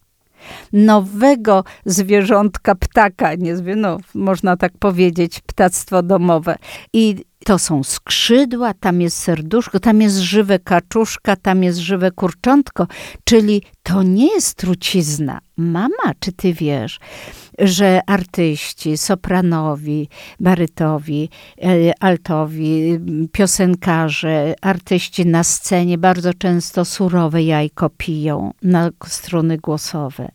nowego 0.74 1.63
zwierzątka, 1.86 2.75
ptaka, 2.75 3.36
nie 3.36 3.53
no, 3.75 3.98
można 4.13 4.58
tak 4.58 4.72
powiedzieć, 4.79 5.39
ptactwo 5.39 6.03
domowe. 6.03 6.55
I 6.93 7.15
to 7.46 7.60
są 7.60 7.84
skrzydła, 7.84 8.74
tam 8.74 9.01
jest 9.01 9.17
serduszko, 9.17 9.79
tam 9.79 10.01
jest 10.01 10.17
żywe 10.17 10.60
kaczuszka, 10.60 11.36
tam 11.36 11.63
jest 11.63 11.79
żywe 11.79 12.12
kurczątko, 12.12 12.88
czyli 13.24 13.63
to 13.84 14.03
nie 14.03 14.34
jest 14.34 14.55
trucizna. 14.55 15.39
Mama, 15.58 16.13
czy 16.19 16.31
ty 16.31 16.53
wiesz, 16.53 17.00
że 17.60 18.01
artyści, 18.06 18.98
sopranowi, 18.98 20.10
barytowi, 20.39 21.30
e, 21.63 21.94
altowi, 22.00 23.00
piosenkarze, 23.32 24.56
artyści 24.62 25.25
na 25.25 25.44
scenie 25.44 25.98
bardzo 25.98 26.34
często 26.34 26.86
surowe 26.86 27.44
jajko 27.44 27.89
piją 27.89 28.54
na 28.62 28.89
struny 29.08 29.58
głosowe. 29.58 30.32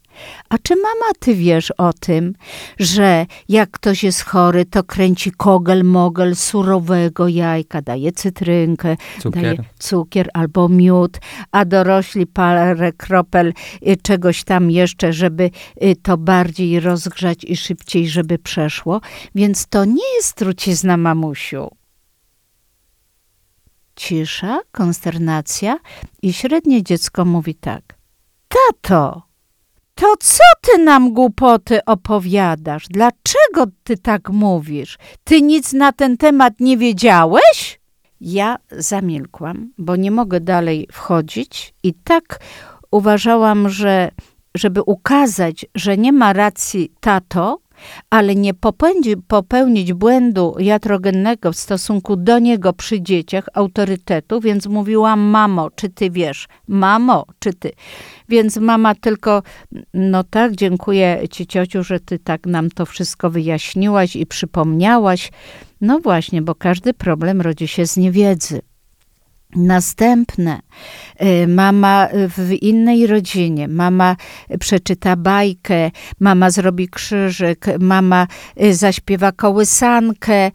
A 0.48 0.58
czy 0.58 0.76
mama, 0.76 1.12
ty 1.18 1.34
wiesz 1.34 1.70
o 1.70 1.92
tym, 1.92 2.34
że 2.78 3.26
jak 3.48 3.70
ktoś 3.70 4.04
jest 4.04 4.22
chory, 4.22 4.64
to 4.64 4.84
kręci 4.84 5.32
kogel, 5.32 5.84
mogel 5.84 6.36
surowego 6.36 7.28
jajka, 7.28 7.82
daje 7.82 8.12
cytrynkę, 8.12 8.96
cukier. 9.22 9.42
daje 9.42 9.56
cukier 9.78 10.30
albo 10.34 10.68
miód, 10.68 11.18
a 11.52 11.64
dorośli 11.64 12.26
parę 12.26 12.92
kropel 12.92 13.52
y, 13.88 13.96
czegoś 14.02 14.44
tam 14.44 14.70
jeszcze, 14.70 15.12
żeby 15.12 15.50
y, 15.82 15.96
to 16.02 16.16
bardziej 16.16 16.80
rozgrzać 16.80 17.44
i 17.44 17.56
szybciej, 17.56 18.08
żeby 18.08 18.38
przeszło. 18.38 19.00
Więc 19.34 19.66
to 19.66 19.84
nie 19.84 20.14
jest 20.16 20.34
trucizna 20.34 20.96
mamusiu. 20.96 21.70
Cisza, 23.96 24.60
konsternacja 24.72 25.78
i 26.22 26.32
średnie 26.32 26.82
dziecko 26.82 27.24
mówi 27.24 27.54
tak. 27.54 27.98
Tato, 28.48 29.22
to 29.94 30.14
co 30.20 30.44
ty 30.60 30.78
nam 30.78 31.12
głupoty 31.12 31.84
opowiadasz? 31.84 32.86
Dlaczego 32.90 33.66
ty 33.84 33.96
tak 33.98 34.30
mówisz? 34.30 34.98
Ty 35.24 35.42
nic 35.42 35.72
na 35.72 35.92
ten 35.92 36.16
temat 36.16 36.60
nie 36.60 36.76
wiedziałeś? 36.76 37.80
Ja 38.20 38.56
zamilkłam, 38.70 39.72
bo 39.78 39.96
nie 39.96 40.10
mogę 40.10 40.40
dalej 40.40 40.88
wchodzić 40.92 41.74
i 41.82 41.94
tak 41.94 42.40
uważałam, 42.90 43.68
że 43.68 44.10
żeby 44.54 44.82
ukazać, 44.82 45.66
że 45.74 45.96
nie 45.96 46.12
ma 46.12 46.32
racji 46.32 46.92
tato, 47.00 47.58
ale 48.10 48.34
nie 48.34 48.54
popędzi, 48.54 49.16
popełnić 49.28 49.92
błędu 49.92 50.54
jatrogennego 50.58 51.52
w 51.52 51.56
stosunku 51.56 52.16
do 52.16 52.38
niego 52.38 52.72
przy 52.72 53.02
dzieciach, 53.02 53.48
autorytetu, 53.54 54.40
więc 54.40 54.66
mówiłam, 54.66 55.20
mamo, 55.20 55.70
czy 55.70 55.88
ty 55.88 56.10
wiesz? 56.10 56.48
Mamo, 56.68 57.26
czy 57.38 57.54
ty? 57.54 57.72
Więc 58.28 58.56
mama 58.56 58.94
tylko, 58.94 59.42
no 59.94 60.24
tak, 60.24 60.56
dziękuję 60.56 61.20
ci 61.30 61.46
ciociu, 61.46 61.84
że 61.84 62.00
ty 62.00 62.18
tak 62.18 62.46
nam 62.46 62.70
to 62.70 62.86
wszystko 62.86 63.30
wyjaśniłaś 63.30 64.16
i 64.16 64.26
przypomniałaś. 64.26 65.30
No 65.80 66.00
właśnie, 66.00 66.42
bo 66.42 66.54
każdy 66.54 66.94
problem 66.94 67.40
rodzi 67.40 67.68
się 67.68 67.86
z 67.86 67.96
niewiedzy. 67.96 68.60
Następne, 69.54 70.60
y, 71.22 71.46
mama 71.48 72.08
w 72.28 72.52
innej 72.62 73.06
rodzinie, 73.06 73.68
mama 73.68 74.16
przeczyta 74.60 75.16
bajkę, 75.16 75.90
mama 76.20 76.50
zrobi 76.50 76.88
krzyżyk, 76.88 77.66
mama 77.78 78.26
y, 78.62 78.74
zaśpiewa 78.74 79.32
kołysankę 79.32 80.50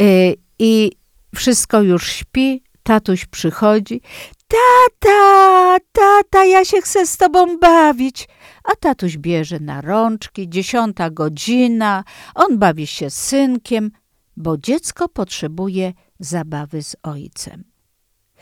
y, 0.00 0.34
i 0.58 0.92
wszystko 1.34 1.82
już 1.82 2.12
śpi, 2.12 2.62
tatuś 2.82 3.26
przychodzi. 3.26 4.00
Tata, 4.48 5.76
tata, 5.92 6.44
ja 6.44 6.64
się 6.64 6.80
chcę 6.80 7.06
z 7.06 7.16
tobą 7.16 7.58
bawić. 7.58 8.28
A 8.64 8.76
tatuś 8.76 9.16
bierze 9.16 9.60
na 9.60 9.80
rączki, 9.80 10.48
dziesiąta 10.48 11.10
godzina, 11.10 12.04
on 12.34 12.58
bawi 12.58 12.86
się 12.86 13.10
z 13.10 13.14
synkiem, 13.14 13.90
bo 14.36 14.58
dziecko 14.58 15.08
potrzebuje 15.08 15.92
zabawy 16.20 16.82
z 16.82 16.96
ojcem. 17.02 17.71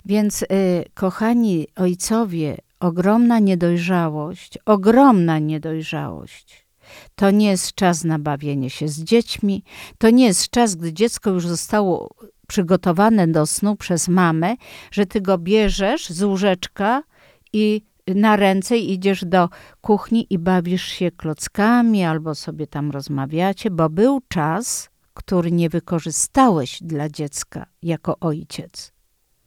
Więc, 0.05 0.43
y, 0.43 0.47
kochani 0.95 1.67
ojcowie, 1.77 2.57
ogromna 2.81 3.39
niedojrzałość, 3.39 4.59
ogromna 4.67 5.39
niedojrzałość. 5.39 6.67
To 7.15 7.31
nie 7.31 7.51
jest 7.51 7.75
czas 7.75 8.05
na 8.05 8.19
bawienie 8.19 8.71
się 8.71 8.89
z 8.89 9.03
dziećmi, 9.03 9.65
to 9.99 10.11
nie 10.11 10.27
jest 10.27 10.51
czas, 10.51 10.75
gdy 10.75 10.93
dziecko 10.93 11.31
już 11.31 11.47
zostało 11.47 12.15
przygotowane 12.49 13.29
do 13.29 13.47
snu 13.47 13.77
przez 13.77 14.09
mamę, 14.09 14.57
że 14.91 15.07
ty 15.07 15.21
go 15.21 15.39
bierzesz 15.39 16.11
z 16.11 16.23
łóżeczka 16.23 17.03
i 17.53 17.83
na 18.07 18.37
ręce 18.37 18.79
idziesz 18.79 19.25
do 19.25 19.49
kuchni 19.81 20.27
i 20.31 20.39
bawisz 20.39 20.85
się 20.85 21.11
klockami 21.11 22.05
albo 22.05 22.35
sobie 22.35 22.67
tam 22.67 22.91
rozmawiacie, 22.91 23.71
bo 23.71 23.89
był 23.89 24.21
czas, 24.29 24.91
który 25.15 25.53
nie 25.53 25.69
wykorzystałeś 25.69 26.79
dla 26.83 27.09
dziecka 27.09 27.67
jako 27.83 28.19
ojciec 28.21 28.93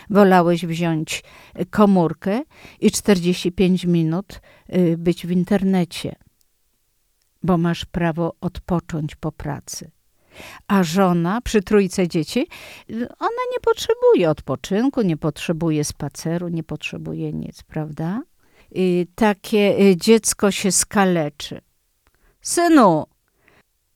wolałeś 0.09 0.65
wziąć 0.65 1.23
komórkę 1.69 2.41
i 2.79 2.91
45 2.91 3.85
minut 3.85 4.41
y, 4.75 4.97
być 4.97 5.27
w 5.27 5.31
internecie, 5.31 6.15
bo 7.43 7.57
masz 7.57 7.85
prawo 7.85 8.35
odpocząć 8.41 9.15
po 9.15 9.31
pracy. 9.31 9.91
A 10.67 10.83
żona 10.83 11.41
przy 11.41 11.61
trójce 11.61 12.07
dzieci, 12.07 12.47
ona 13.19 13.43
nie 13.51 13.59
potrzebuje 13.61 14.29
odpoczynku, 14.29 15.01
nie 15.01 15.17
potrzebuje 15.17 15.83
spaceru, 15.83 16.47
nie 16.47 16.63
potrzebuje 16.63 17.33
nic, 17.33 17.63
prawda? 17.63 18.21
I 18.71 19.07
takie 19.15 19.79
y, 19.79 19.97
dziecko 19.97 20.51
się 20.51 20.71
skaleczy. 20.71 21.61
Synu, 22.41 23.05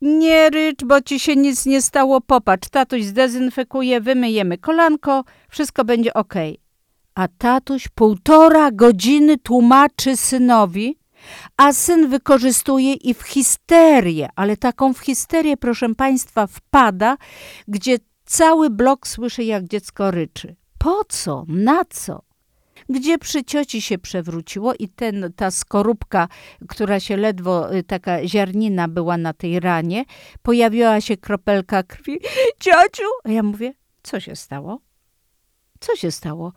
nie 0.01 0.49
rycz, 0.49 0.83
bo 0.83 1.01
ci 1.01 1.19
się 1.19 1.35
nic 1.35 1.65
nie 1.65 1.81
stało. 1.81 2.21
Popatrz, 2.21 2.69
tatuś 2.69 3.03
zdezynfekuje, 3.03 4.01
wymyjemy 4.01 4.57
kolanko, 4.57 5.23
wszystko 5.49 5.85
będzie 5.85 6.13
ok. 6.13 6.33
A 7.15 7.27
tatuś 7.27 7.87
półtora 7.87 8.71
godziny 8.71 9.37
tłumaczy 9.37 10.17
synowi, 10.17 10.97
a 11.57 11.73
syn 11.73 12.09
wykorzystuje 12.09 12.93
i 12.93 13.13
w 13.13 13.21
histerię, 13.21 14.29
ale 14.35 14.57
taką 14.57 14.93
w 14.93 14.99
histerię, 14.99 15.57
proszę 15.57 15.95
Państwa, 15.95 16.47
wpada, 16.47 17.17
gdzie 17.67 17.97
cały 18.25 18.69
blok 18.69 19.07
słyszy, 19.07 19.43
jak 19.43 19.67
dziecko 19.67 20.11
ryczy. 20.11 20.55
Po 20.77 21.03
co? 21.09 21.45
Na 21.47 21.85
co? 21.85 22.27
gdzie 22.89 23.17
przy 23.17 23.43
cioci 23.43 23.81
się 23.81 23.97
przewróciło 23.97 24.73
i 24.79 24.89
ten, 24.89 25.33
ta 25.35 25.51
skorupka, 25.51 26.27
która 26.67 26.99
się 26.99 27.17
ledwo, 27.17 27.75
y, 27.75 27.83
taka 27.83 28.27
ziarnina 28.27 28.87
była 28.87 29.17
na 29.17 29.33
tej 29.33 29.59
ranie, 29.59 30.05
pojawiła 30.41 31.01
się 31.01 31.17
kropelka 31.17 31.83
krwi. 31.83 32.19
Ciociu! 32.59 33.09
A 33.23 33.31
ja 33.31 33.43
mówię, 33.43 33.73
co 34.03 34.19
się 34.19 34.35
stało? 34.35 34.79
Co 35.79 35.95
się 35.95 36.11
stało? 36.11 36.53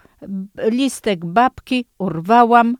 Listek 0.56 1.24
babki 1.26 1.84
urwałam, 1.98 2.76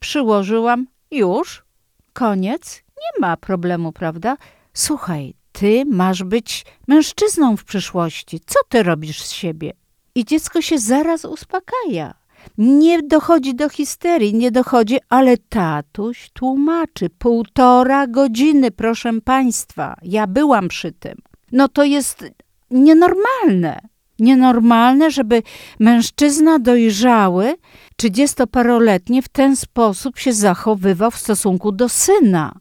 przyłożyłam, 0.00 0.86
już, 1.10 1.64
koniec, 2.12 2.82
nie 2.96 3.20
ma 3.20 3.36
problemu, 3.36 3.92
prawda? 3.92 4.36
Słuchaj, 4.74 5.34
ty 5.52 5.84
masz 5.86 6.24
być 6.24 6.64
mężczyzną 6.88 7.56
w 7.56 7.64
przyszłości. 7.64 8.40
Co 8.46 8.58
ty 8.68 8.82
robisz 8.82 9.22
z 9.22 9.30
siebie? 9.30 9.72
I 10.14 10.24
dziecko 10.24 10.62
się 10.62 10.78
zaraz 10.78 11.24
uspokaja 11.24 12.14
Nie 12.58 13.02
dochodzi 13.02 13.54
do 13.54 13.68
histerii, 13.68 14.34
nie 14.34 14.50
dochodzi, 14.50 14.98
ale 15.08 15.36
tatuś 15.36 16.30
tłumaczy. 16.32 17.10
Półtora 17.18 18.06
godziny, 18.06 18.70
proszę 18.70 19.20
państwa. 19.24 19.96
Ja 20.02 20.26
byłam 20.26 20.68
przy 20.68 20.92
tym. 20.92 21.18
No 21.52 21.68
to 21.68 21.84
jest 21.84 22.24
nienormalne. 22.70 23.80
Nienormalne, 24.20 25.10
żeby 25.10 25.42
mężczyzna 25.78 26.58
dojrzały, 26.58 27.54
trzydziestoparoletni, 27.96 29.22
w 29.22 29.28
ten 29.28 29.56
sposób 29.56 30.18
się 30.18 30.32
zachowywał 30.32 31.10
w 31.10 31.18
stosunku 31.18 31.72
do 31.72 31.88
syna. 31.88 32.52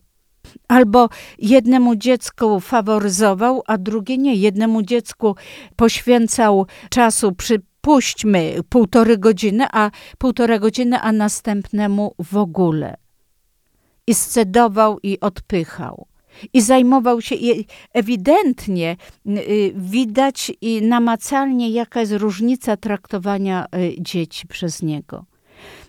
Albo 0.68 1.10
jednemu 1.40 1.96
dziecku 1.96 2.60
faworyzował, 2.60 3.64
a 3.68 3.78
drugie 3.78 4.18
nie. 4.18 4.36
Jednemu 4.36 4.84
dziecku 4.84 5.36
poświęcał 5.76 6.66
czasu 6.90 7.32
przy 7.32 7.62
puśćmy 7.82 8.56
półtorej 8.70 9.20
godziny, 9.20 9.66
a 9.72 9.92
półtora 10.18 10.60
godziny, 10.60 11.00
a 11.00 11.12
następnemu 11.12 12.16
w 12.20 12.38
ogóle. 12.38 12.98
I 14.08 14.14
scedował 14.14 15.00
i 15.04 15.20
odpychał. 15.20 16.09
I 16.54 16.62
zajmował 16.62 17.22
się, 17.22 17.36
i 17.36 17.66
ewidentnie 17.94 18.98
y, 19.28 19.74
widać 19.76 20.52
i 20.62 20.82
namacalnie, 20.82 21.70
jaka 21.70 22.00
jest 22.00 22.12
różnica 22.12 22.78
traktowania 22.78 23.66
y, 23.76 23.96
dzieci 24.00 24.48
przez 24.48 24.82
niego. 24.82 25.26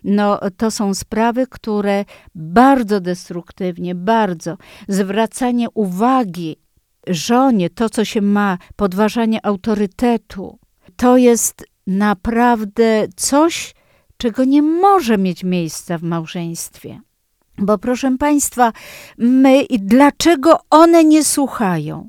No, 0.05 0.41
to 0.57 0.71
są 0.71 0.95
sprawy, 0.95 1.47
które 1.47 2.05
bardzo 2.35 3.01
destruktywnie, 3.01 3.95
bardzo 3.95 4.57
zwracanie 4.89 5.71
uwagi 5.75 6.57
żonie, 7.07 7.71
to 7.71 7.91
co 7.91 8.05
się 8.05 8.23
ma, 8.23 8.59
podważanie 8.77 9.47
autorytetu, 9.47 10.59
to 10.97 11.17
jest 11.17 11.65
naprawdę 11.87 13.09
coś, 13.17 13.75
czego 14.17 14.45
nie 14.45 14.63
może 14.63 15.19
mieć 15.19 15.45
miejsca 15.45 15.99
w 15.99 16.03
małżeństwie. 16.03 17.01
Bo 17.61 17.79
proszę 17.79 18.17
Państwa, 18.19 18.73
my 19.19 19.63
i 19.63 19.79
dlaczego 19.79 20.59
one 20.71 21.05
nie 21.05 21.25
słuchają? 21.25 22.09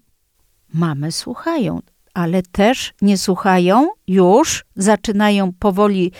Mamy 0.73 1.11
słuchają, 1.11 1.79
ale 2.13 2.41
też 2.43 2.93
nie 3.01 3.17
słuchają, 3.17 3.87
już 4.07 4.65
zaczynają 4.75 5.53
powoli 5.59 6.11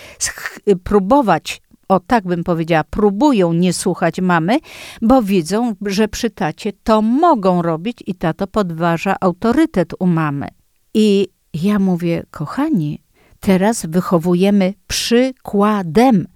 próbować, 0.83 1.61
o 1.87 1.99
tak 1.99 2.23
bym 2.23 2.43
powiedziała, 2.43 2.83
próbują 2.83 3.53
nie 3.53 3.73
słuchać 3.73 4.21
mamy, 4.21 4.59
bo 5.01 5.21
widzą, 5.21 5.75
że 5.85 6.07
przy 6.07 6.29
tacie 6.29 6.73
to 6.83 7.01
mogą 7.01 7.61
robić 7.61 7.97
i 8.05 8.15
tato 8.15 8.47
podważa 8.47 9.15
autorytet 9.21 9.93
u 9.99 10.07
mamy. 10.07 10.47
I 10.93 11.27
ja 11.53 11.79
mówię, 11.79 12.23
kochani, 12.31 13.01
teraz 13.39 13.85
wychowujemy 13.85 14.73
przykładem. 14.87 16.27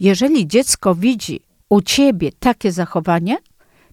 Jeżeli 0.00 0.46
dziecko 0.46 0.94
widzi 0.94 1.40
u 1.72 1.82
ciebie 1.82 2.30
takie 2.38 2.72
zachowanie, 2.72 3.36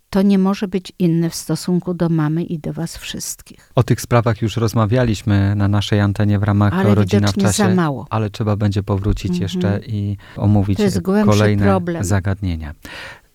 to 0.09 0.21
nie 0.21 0.37
może 0.37 0.67
być 0.67 0.93
inny 0.99 1.29
w 1.29 1.35
stosunku 1.35 1.93
do 1.93 2.09
mamy 2.09 2.43
i 2.43 2.59
do 2.59 2.73
was 2.73 2.97
wszystkich. 2.97 3.71
O 3.75 3.83
tych 3.83 4.01
sprawach 4.01 4.41
już 4.41 4.57
rozmawialiśmy 4.57 5.55
na 5.55 5.67
naszej 5.67 5.99
antenie 5.99 6.39
w 6.39 6.43
ramach 6.43 6.73
ale 6.73 6.95
Rodzina 6.95 7.27
w 7.27 7.35
czasie, 7.35 7.63
za 7.63 7.69
mało. 7.69 8.07
ale 8.09 8.29
trzeba 8.29 8.55
będzie 8.55 8.83
powrócić 8.83 9.31
mhm. 9.31 9.41
jeszcze 9.41 9.79
i 9.87 10.17
omówić 10.35 10.79
kolejne 11.25 11.65
problem. 11.65 12.03
zagadnienia. 12.03 12.73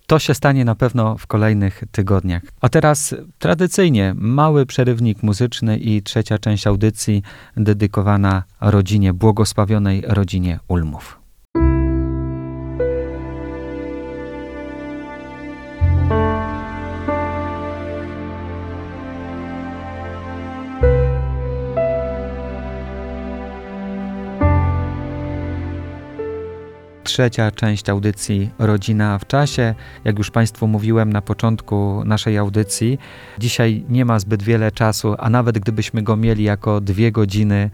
To 0.07 0.19
się 0.19 0.35
stanie 0.35 0.65
na 0.65 0.75
pewno 0.75 1.19
w 1.19 1.27
kolejnych 1.27 1.83
tygodniach. 1.93 2.43
A 2.61 2.69
teraz 2.69 3.15
tradycyjnie 3.39 4.15
mały 4.17 4.67
przerywnik 4.67 5.23
muzyczny 5.23 5.79
i 5.79 6.03
trzecia 6.03 6.39
część 6.39 6.67
audycji 6.67 7.23
dedykowana 7.57 8.43
rodzinie, 8.61 9.13
błogosławionej 9.13 10.03
rodzinie 10.07 10.61
Ulmów. 10.69 11.24
Trzecia 27.15 27.51
część 27.51 27.89
audycji 27.89 28.51
Rodzina 28.59 29.19
w 29.19 29.27
czasie. 29.27 29.75
Jak 30.05 30.19
już 30.19 30.31
Państwu 30.31 30.67
mówiłem 30.67 31.13
na 31.13 31.23
początku 31.23 32.03
naszej 32.05 32.39
audycji, 32.39 32.99
dzisiaj 33.39 33.85
nie 33.89 34.05
ma 34.05 34.19
zbyt 34.19 34.43
wiele 34.43 34.73
czasu, 34.73 35.15
a 35.19 35.31
nawet 35.31 35.59
gdybyśmy 35.59 36.03
go 36.03 36.17
mieli 36.17 36.45
jako 36.45 36.81
dwie 36.81 37.13
godziny 37.13 37.71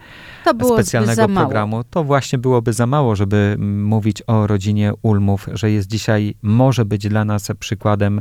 specjalnego 0.75 1.29
programu, 1.29 1.85
to 1.85 2.05
właśnie 2.05 2.39
byłoby 2.39 2.73
za 2.73 2.87
mało, 2.87 3.17
żeby 3.17 3.57
mówić 3.59 4.23
o 4.27 4.47
rodzinie 4.47 4.93
Ulmów, 5.03 5.49
że 5.53 5.71
jest 5.71 5.89
dzisiaj, 5.89 6.35
może 6.43 6.85
być 6.85 7.09
dla 7.09 7.25
nas 7.25 7.49
przykładem 7.59 8.21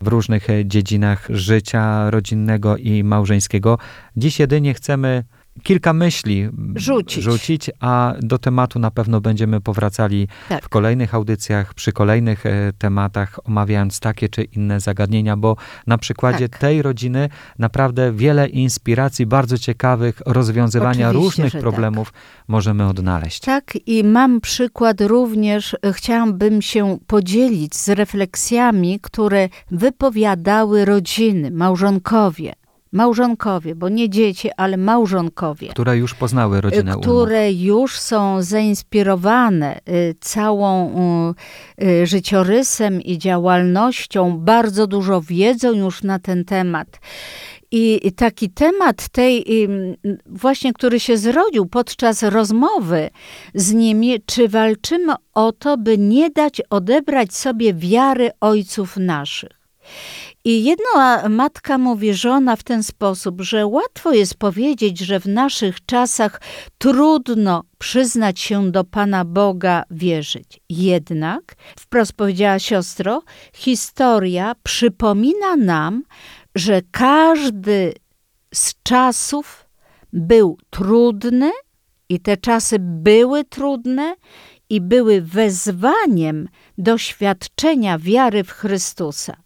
w 0.00 0.08
różnych 0.08 0.46
dziedzinach 0.64 1.26
życia 1.30 2.10
rodzinnego 2.10 2.76
i 2.76 3.04
małżeńskiego. 3.04 3.78
Dziś 4.16 4.40
jedynie 4.40 4.74
chcemy 4.74 5.24
kilka 5.62 5.92
myśli 5.92 6.48
rzucić. 6.74 7.24
rzucić, 7.24 7.70
a 7.80 8.14
do 8.20 8.38
tematu 8.38 8.78
na 8.78 8.90
pewno 8.90 9.20
będziemy 9.20 9.60
powracali 9.60 10.28
tak. 10.48 10.64
w 10.64 10.68
kolejnych 10.68 11.14
audycjach, 11.14 11.74
przy 11.74 11.92
kolejnych 11.92 12.46
e, 12.46 12.72
tematach, 12.78 13.38
omawiając 13.44 14.00
takie 14.00 14.28
czy 14.28 14.42
inne 14.42 14.80
zagadnienia, 14.80 15.36
bo 15.36 15.56
na 15.86 15.98
przykładzie 15.98 16.48
tak. 16.48 16.60
tej 16.60 16.82
rodziny 16.82 17.28
naprawdę 17.58 18.12
wiele 18.12 18.48
inspiracji, 18.48 19.26
bardzo 19.26 19.58
ciekawych 19.58 20.22
rozwiązywania 20.26 21.08
Oczywiście, 21.10 21.42
różnych 21.42 21.62
problemów 21.62 22.12
tak. 22.12 22.22
możemy 22.48 22.88
odnaleźć. 22.88 23.40
Tak, 23.40 23.78
i 23.86 24.04
mam 24.04 24.40
przykład 24.40 25.00
również, 25.00 25.76
e, 25.82 25.92
chciałabym 25.92 26.62
się 26.62 26.98
podzielić 27.06 27.76
z 27.76 27.88
refleksjami, 27.88 29.00
które 29.02 29.48
wypowiadały 29.70 30.84
rodziny, 30.84 31.50
małżonkowie 31.50 32.61
małżonkowie, 32.92 33.74
bo 33.74 33.88
nie 33.88 34.10
dzieci, 34.10 34.50
ale 34.56 34.76
małżonkowie. 34.76 35.68
Które 35.68 35.96
już 35.96 36.14
poznały 36.14 36.60
rodzinę 36.60 36.94
Które 37.00 37.48
umów. 37.48 37.60
już 37.60 37.98
są 37.98 38.42
zainspirowane 38.42 39.80
y, 39.88 40.14
całą 40.20 40.94
y, 41.80 41.84
y, 41.84 42.06
życiorysem 42.06 43.02
i 43.02 43.18
działalnością, 43.18 44.38
bardzo 44.38 44.86
dużo 44.86 45.20
wiedzą 45.20 45.72
już 45.72 46.02
na 46.02 46.18
ten 46.18 46.44
temat. 46.44 47.00
I 47.74 48.12
taki 48.16 48.50
temat 48.50 49.08
tej, 49.08 49.44
właśnie, 50.26 50.72
który 50.72 51.00
się 51.00 51.16
zrodził 51.16 51.66
podczas 51.66 52.22
rozmowy 52.22 53.10
z 53.54 53.72
nimi, 53.72 54.20
czy 54.26 54.48
walczymy 54.48 55.12
o 55.34 55.52
to, 55.52 55.76
by 55.76 55.98
nie 55.98 56.30
dać 56.30 56.62
odebrać 56.70 57.34
sobie 57.34 57.74
wiary 57.74 58.30
ojców 58.40 58.96
naszych. 58.96 59.62
I 60.44 60.64
jedna 60.64 61.28
matka 61.28 61.78
mówi, 61.78 62.14
żona 62.14 62.56
w 62.56 62.62
ten 62.62 62.82
sposób, 62.82 63.40
że 63.40 63.66
łatwo 63.66 64.12
jest 64.12 64.34
powiedzieć, 64.34 64.98
że 64.98 65.20
w 65.20 65.26
naszych 65.26 65.86
czasach 65.86 66.40
trudno 66.78 67.64
przyznać 67.78 68.40
się 68.40 68.70
do 68.70 68.84
Pana 68.84 69.24
Boga, 69.24 69.82
wierzyć. 69.90 70.60
Jednak, 70.68 71.54
wprost 71.78 72.12
powiedziała 72.12 72.58
siostro, 72.58 73.22
historia 73.54 74.54
przypomina 74.62 75.56
nam, 75.56 76.02
że 76.54 76.80
każdy 76.90 77.92
z 78.54 78.74
czasów 78.82 79.68
był 80.12 80.58
trudny 80.70 81.50
i 82.08 82.20
te 82.20 82.36
czasy 82.36 82.76
były 82.78 83.44
trudne 83.44 84.14
i 84.68 84.80
były 84.80 85.20
wezwaniem 85.20 86.48
do 86.78 86.98
świadczenia 86.98 87.98
wiary 87.98 88.44
w 88.44 88.50
Chrystusa. 88.50 89.36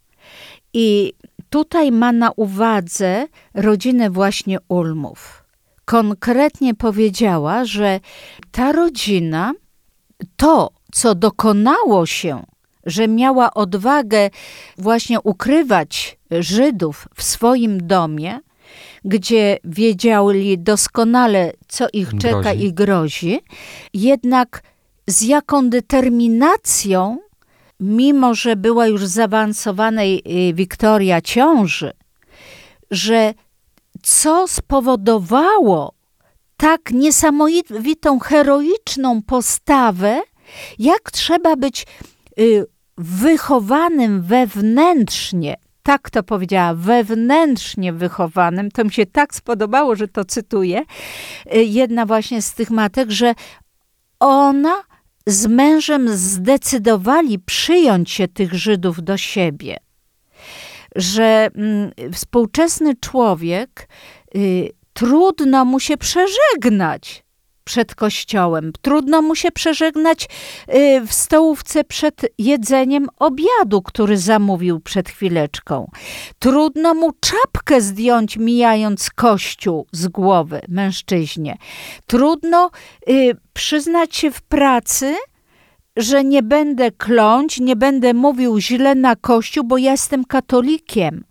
I 0.79 1.13
tutaj 1.51 1.93
ma 1.93 2.13
na 2.13 2.31
uwadze 2.37 3.27
rodzinę 3.55 4.11
właśnie 4.11 4.59
Ulmów. 4.69 5.45
Konkretnie 5.85 6.75
powiedziała, 6.75 7.65
że 7.65 8.01
ta 8.51 8.73
rodzina, 8.73 9.53
to 10.37 10.71
co 10.93 11.15
dokonało 11.15 12.07
się, 12.07 12.43
że 12.87 13.09
miała 13.09 13.55
odwagę 13.55 14.31
właśnie 14.79 15.21
ukrywać 15.21 16.19
Żydów 16.31 17.09
w 17.15 17.23
swoim 17.23 17.87
domie, 17.87 18.41
gdzie 19.05 19.59
wiedzieli 19.65 20.59
doskonale, 20.59 21.53
co 21.69 21.87
ich 21.93 22.11
czeka 22.19 22.41
grozi. 22.41 22.65
i 22.65 22.73
grozi, 22.73 23.41
jednak 23.95 24.63
z 25.07 25.23
jaką 25.23 25.71
determinacją 25.71 27.19
mimo 27.81 28.35
że 28.35 28.57
była 28.57 28.87
już 28.87 29.07
zaawansowanej 29.07 30.23
y, 30.51 30.55
Wiktoria 30.55 31.21
ciąży, 31.21 31.93
że 32.91 33.35
co 34.03 34.49
spowodowało 34.49 35.93
tak 36.57 36.91
niesamowitą, 36.91 38.19
heroiczną 38.19 39.23
postawę, 39.23 40.23
jak 40.79 41.11
trzeba 41.11 41.57
być 41.57 41.87
y, 42.41 42.67
wychowanym 42.99 44.23
wewnętrznie, 44.23 45.57
tak 45.83 46.11
to 46.11 46.23
powiedziała, 46.23 46.75
wewnętrznie 46.75 47.93
wychowanym. 47.93 48.71
To 48.71 48.85
mi 48.85 48.93
się 48.93 49.07
tak 49.07 49.35
spodobało, 49.35 49.97
że 49.97 50.09
to 50.09 50.25
cytuję. 50.25 50.83
Y, 51.55 51.65
jedna 51.65 52.07
właśnie 52.07 52.43
z 52.43 52.55
tych 52.55 52.71
matek, 52.71 53.11
że 53.11 53.35
ona 54.21 54.83
z 55.27 55.47
mężem 55.47 56.17
zdecydowali 56.17 57.39
przyjąć 57.39 58.11
się 58.11 58.29
tych 58.29 58.55
Żydów 58.55 59.03
do 59.03 59.17
siebie, 59.17 59.77
że 60.97 61.49
mm, 61.55 61.91
współczesny 62.13 62.95
człowiek 62.97 63.89
y, 64.37 64.71
trudno 64.93 65.65
mu 65.65 65.81
się 65.81 65.97
przeżegnać 65.97 67.26
przed 67.67 67.95
kościołem. 67.95 68.73
Trudno 68.83 69.23
mu 69.23 69.35
się 69.35 69.53
przeżegnać 69.53 70.29
y, 70.75 71.01
w 71.07 71.13
stołówce 71.13 71.85
przed 71.85 72.27
jedzeniem 72.39 73.09
obiadu, 73.19 73.83
który 73.83 74.19
zamówił 74.19 74.81
przed 74.81 75.09
chwileczką. 75.09 75.91
Trudno 76.39 76.95
mu 76.95 77.13
czapkę 77.21 77.81
zdjąć, 77.81 78.37
mijając 78.37 79.11
kościół 79.11 79.87
z 79.93 80.09
głowy 80.09 80.61
mężczyźnie. 80.69 81.59
Trudno 82.07 82.71
y, 83.09 83.37
przyznać 83.53 84.17
się 84.17 84.31
w 84.31 84.43
pracy, 84.43 85.17
że 85.97 86.25
nie 86.25 86.43
będę 86.43 86.91
kląć, 86.91 87.61
nie 87.61 87.77
będę 87.77 88.15
mówił 88.15 88.61
źle 88.61 88.95
na 88.95 89.17
kościół, 89.17 89.65
bo 89.65 89.79
ja 89.79 89.91
jestem 89.93 90.25
katolikiem. 90.25 91.25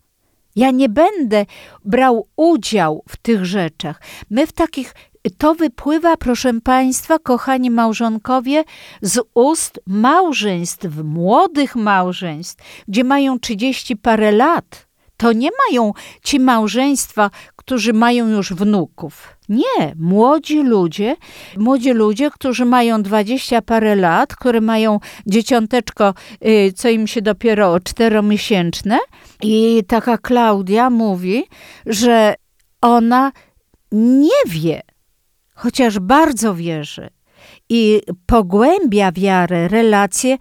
Ja 0.55 0.71
nie 0.71 0.89
będę 0.89 1.45
brał 1.85 2.27
udział 2.35 3.03
w 3.09 3.17
tych 3.17 3.45
rzeczach. 3.45 4.01
My 4.29 4.47
w 4.47 4.51
takich 4.51 4.93
to 5.29 5.55
wypływa, 5.55 6.17
proszę 6.17 6.53
Państwa, 6.63 7.19
kochani 7.19 7.71
małżonkowie, 7.71 8.63
z 9.01 9.19
ust 9.33 9.79
małżeństw, 9.87 10.87
młodych 11.03 11.75
małżeństw, 11.75 12.83
gdzie 12.87 13.03
mają 13.03 13.39
30 13.39 13.95
parę 13.95 14.31
lat. 14.31 14.85
To 15.17 15.33
nie 15.33 15.49
mają 15.67 15.93
ci 16.23 16.39
małżeństwa, 16.39 17.29
którzy 17.55 17.93
mają 17.93 18.27
już 18.27 18.53
wnuków. 18.53 19.37
Nie, 19.49 19.95
młodzi 19.99 20.63
ludzie, 20.63 21.15
młodzi 21.57 21.91
ludzie, 21.91 22.31
którzy 22.31 22.65
mają 22.65 23.03
dwadzieścia 23.03 23.61
parę 23.61 23.95
lat, 23.95 24.35
które 24.35 24.61
mają 24.61 24.99
dzieciąteczko, 25.27 26.13
y, 26.45 26.73
co 26.75 26.89
im 26.89 27.07
się 27.07 27.21
dopiero 27.21 27.79
czteromiesięczne. 27.79 28.99
I 29.43 29.83
taka 29.87 30.17
Klaudia 30.17 30.89
mówi, 30.89 31.43
że 31.85 32.35
ona 32.81 33.31
nie 33.91 34.41
wie, 34.47 34.81
chociaż 35.55 35.99
bardzo 35.99 36.55
wierzy 36.55 37.09
i 37.69 38.01
pogłębia 38.25 39.11
wiarę, 39.11 39.67
relacje, 39.67 40.37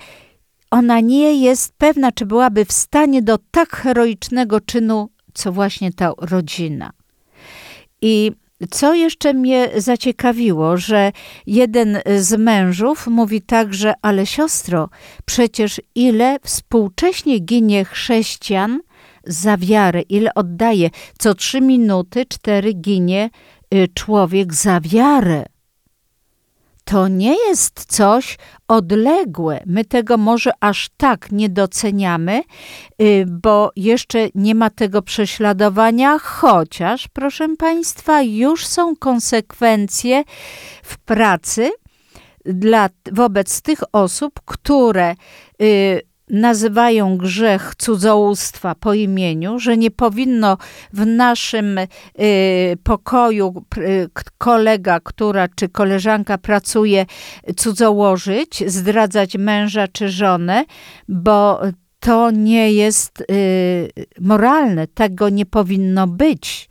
ona 0.71 1.01
nie 1.01 1.41
jest 1.43 1.73
pewna, 1.79 2.13
czy 2.13 2.27
byłaby 2.27 2.65
w 2.65 2.73
stanie 2.73 3.23
do 3.23 3.39
tak 3.51 3.77
heroicznego 3.77 4.61
czynu, 4.61 5.09
co 5.35 5.53
właśnie 5.53 5.93
ta 5.93 6.13
rodzina. 6.19 6.91
I 8.03 8.33
co 8.71 8.95
jeszcze 8.95 9.35
mnie 9.35 9.71
zaciekawiło, 9.77 10.77
że 10.77 11.13
jeden 11.47 11.99
z 12.17 12.39
mężów 12.39 13.07
mówi 13.07 13.43
tak, 13.43 13.75
że 13.75 13.95
ale 14.03 14.27
siostro, 14.27 14.89
przecież 15.25 15.81
ile 15.95 16.39
współcześnie 16.43 17.39
ginie 17.39 17.85
chrześcijan 17.85 18.81
za 19.27 19.57
wiarę, 19.57 20.03
ile 20.03 20.35
oddaje. 20.35 20.91
Co 21.19 21.35
trzy 21.35 21.61
minuty, 21.61 22.27
cztery 22.27 22.73
ginie 22.73 23.31
człowiek 23.95 24.55
za 24.55 24.81
wiarę. 24.81 25.45
To 26.85 27.09
nie 27.09 27.37
jest 27.49 27.85
coś 27.85 28.39
odległe. 28.69 29.63
My 29.67 29.85
tego 29.85 30.17
może 30.17 30.51
aż 30.61 30.89
tak 30.97 31.33
nie 31.33 31.49
doceniamy, 31.49 32.43
y, 33.03 33.25
bo 33.29 33.71
jeszcze 33.77 34.29
nie 34.35 34.55
ma 34.55 34.71
tego 34.71 35.03
prześladowania, 35.03 36.19
chociaż, 36.19 37.09
proszę 37.09 37.57
Państwa, 37.57 38.23
już 38.23 38.67
są 38.67 38.97
konsekwencje 38.97 40.25
w 40.83 40.99
pracy 40.99 41.71
dla, 42.45 42.89
wobec 43.13 43.63
tych 43.63 43.79
osób, 43.93 44.41
które 44.45 45.15
y, 45.63 46.01
nazywają 46.31 47.17
grzech 47.17 47.75
cudzołóstwa 47.79 48.75
po 48.75 48.95
imieniu, 48.95 49.59
że 49.59 49.77
nie 49.77 49.91
powinno 49.91 50.59
w 50.93 51.07
naszym 51.07 51.79
y, 51.79 51.89
pokoju 52.83 53.65
y, 53.79 54.09
kolega, 54.39 55.01
która 55.01 55.49
czy 55.49 55.69
koleżanka 55.69 56.39
pracuje, 56.39 57.07
cudzołożyć, 57.57 58.65
zdradzać 58.67 59.37
męża 59.37 59.89
czy 59.89 60.09
żonę, 60.09 60.65
bo 61.09 61.61
to 62.01 62.31
nie 62.31 62.73
jest 62.73 63.21
y, 63.21 63.89
moralne, 64.21 64.87
tego 64.87 65.29
nie 65.29 65.47
powinno 65.47 66.07
być. 66.07 66.69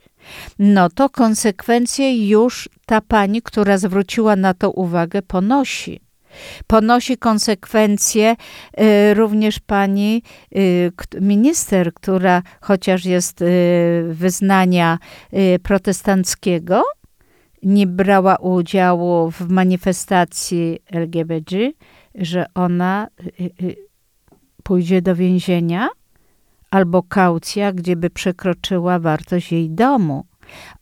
No 0.58 0.90
to 0.90 1.10
konsekwencje 1.10 2.28
już 2.28 2.68
ta 2.86 3.00
pani, 3.00 3.42
która 3.42 3.78
zwróciła 3.78 4.36
na 4.36 4.54
to 4.54 4.70
uwagę, 4.70 5.22
ponosi. 5.22 6.00
Ponosi 6.66 7.18
konsekwencje 7.18 8.36
y, 8.80 9.14
również 9.14 9.60
pani 9.60 10.22
y, 10.56 10.92
minister, 11.20 11.94
która 11.94 12.42
chociaż 12.60 13.04
jest 13.04 13.42
y, 13.42 14.04
wyznania 14.08 14.98
protestanckiego, 15.62 16.82
nie 17.62 17.86
brała 17.86 18.36
udziału 18.36 19.30
w 19.30 19.48
manifestacji 19.48 20.78
LGBT, 20.92 21.56
że 22.14 22.46
ona 22.54 23.08
pójdzie 24.62 25.02
do 25.02 25.14
więzienia 25.14 25.88
albo 26.70 27.02
kaucja, 27.02 27.72
gdzie 27.72 27.96
by 27.96 28.10
przekroczyła 28.10 28.98
wartość 28.98 29.52
jej 29.52 29.70
domu. 29.70 30.24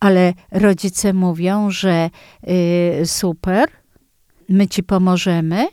Ale 0.01 0.33
rodzice 0.51 1.13
mówią, 1.13 1.71
że 1.71 2.11
super, 3.05 3.69
my 4.53 4.69
ci 4.69 4.83
pomożemy 4.83 5.69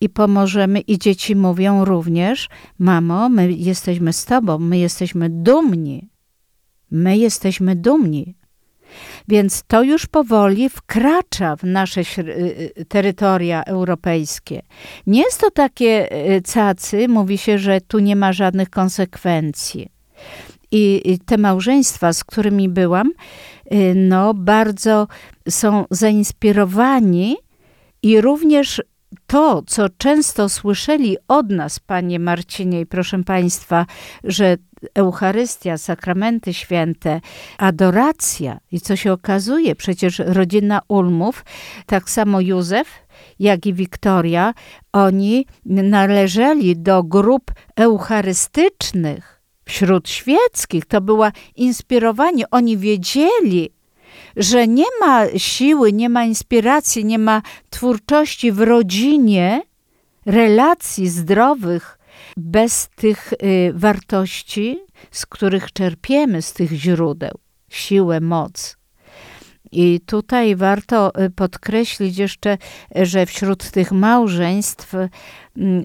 i 0.00 0.08
pomożemy, 0.08 0.80
i 0.80 0.98
dzieci 0.98 1.36
mówią 1.36 1.84
również: 1.84 2.48
Mamo, 2.78 3.28
my 3.28 3.52
jesteśmy 3.52 4.12
z 4.12 4.24
Tobą, 4.24 4.58
my 4.58 4.78
jesteśmy 4.78 5.30
dumni. 5.30 6.08
My 6.90 7.16
jesteśmy 7.16 7.76
dumni. 7.76 8.34
Więc 9.28 9.62
to 9.66 9.82
już 9.82 10.06
powoli 10.06 10.68
wkracza 10.68 11.56
w 11.56 11.64
nasze 11.64 12.00
y, 12.00 12.72
y, 12.78 12.84
terytoria 12.84 13.62
europejskie. 13.64 14.62
Nie 15.06 15.22
jest 15.22 15.40
to 15.40 15.50
takie 15.50 16.12
y, 16.36 16.42
cacy, 16.42 17.08
mówi 17.08 17.38
się, 17.38 17.58
że 17.58 17.80
tu 17.80 17.98
nie 17.98 18.16
ma 18.16 18.32
żadnych 18.32 18.70
konsekwencji. 18.70 19.88
I 20.74 21.18
te 21.26 21.38
małżeństwa, 21.38 22.12
z 22.12 22.24
którymi 22.24 22.68
byłam, 22.68 23.12
no 23.94 24.34
bardzo 24.34 25.08
są 25.48 25.84
zainspirowani 25.90 27.36
i 28.02 28.20
również 28.20 28.82
to, 29.26 29.62
co 29.66 29.88
często 29.98 30.48
słyszeli 30.48 31.16
od 31.28 31.50
nas, 31.50 31.80
panie 31.80 32.18
Marcinie 32.18 32.80
i 32.80 32.86
proszę 32.86 33.24
państwa, 33.24 33.86
że 34.24 34.56
Eucharystia, 34.94 35.78
sakramenty 35.78 36.54
święte, 36.54 37.20
adoracja 37.58 38.58
i 38.72 38.80
co 38.80 38.96
się 38.96 39.12
okazuje, 39.12 39.76
przecież 39.76 40.18
rodzina 40.18 40.80
Ulmów, 40.88 41.44
tak 41.86 42.10
samo 42.10 42.40
Józef, 42.40 42.88
jak 43.38 43.66
i 43.66 43.74
Wiktoria, 43.74 44.54
oni 44.92 45.46
należeli 45.64 46.76
do 46.76 47.02
grup 47.02 47.52
eucharystycznych 47.76 49.42
wśród 49.64 50.08
świeckich. 50.08 50.84
To 50.84 51.00
była 51.00 51.32
inspirowanie. 51.56 52.50
Oni 52.50 52.78
wiedzieli, 52.78 53.70
że 54.36 54.68
nie 54.68 54.86
ma 55.00 55.26
siły, 55.36 55.92
nie 55.92 56.08
ma 56.08 56.24
inspiracji, 56.24 57.04
nie 57.04 57.18
ma 57.18 57.42
twórczości 57.70 58.52
w 58.52 58.60
rodzinie, 58.60 59.62
relacji 60.26 61.08
zdrowych 61.08 61.98
bez 62.36 62.88
tych 62.96 63.32
y, 63.32 63.72
wartości, 63.74 64.78
z 65.10 65.26
których 65.26 65.72
czerpiemy 65.72 66.42
z 66.42 66.52
tych 66.52 66.72
źródeł 66.72 67.38
siłę, 67.68 68.20
moc. 68.20 68.76
I 69.72 70.00
tutaj 70.06 70.56
warto 70.56 71.12
y, 71.24 71.30
podkreślić 71.30 72.18
jeszcze, 72.18 72.58
że 72.94 73.26
wśród 73.26 73.70
tych 73.70 73.92
małżeństw, 73.92 74.94
mm, 74.94 75.84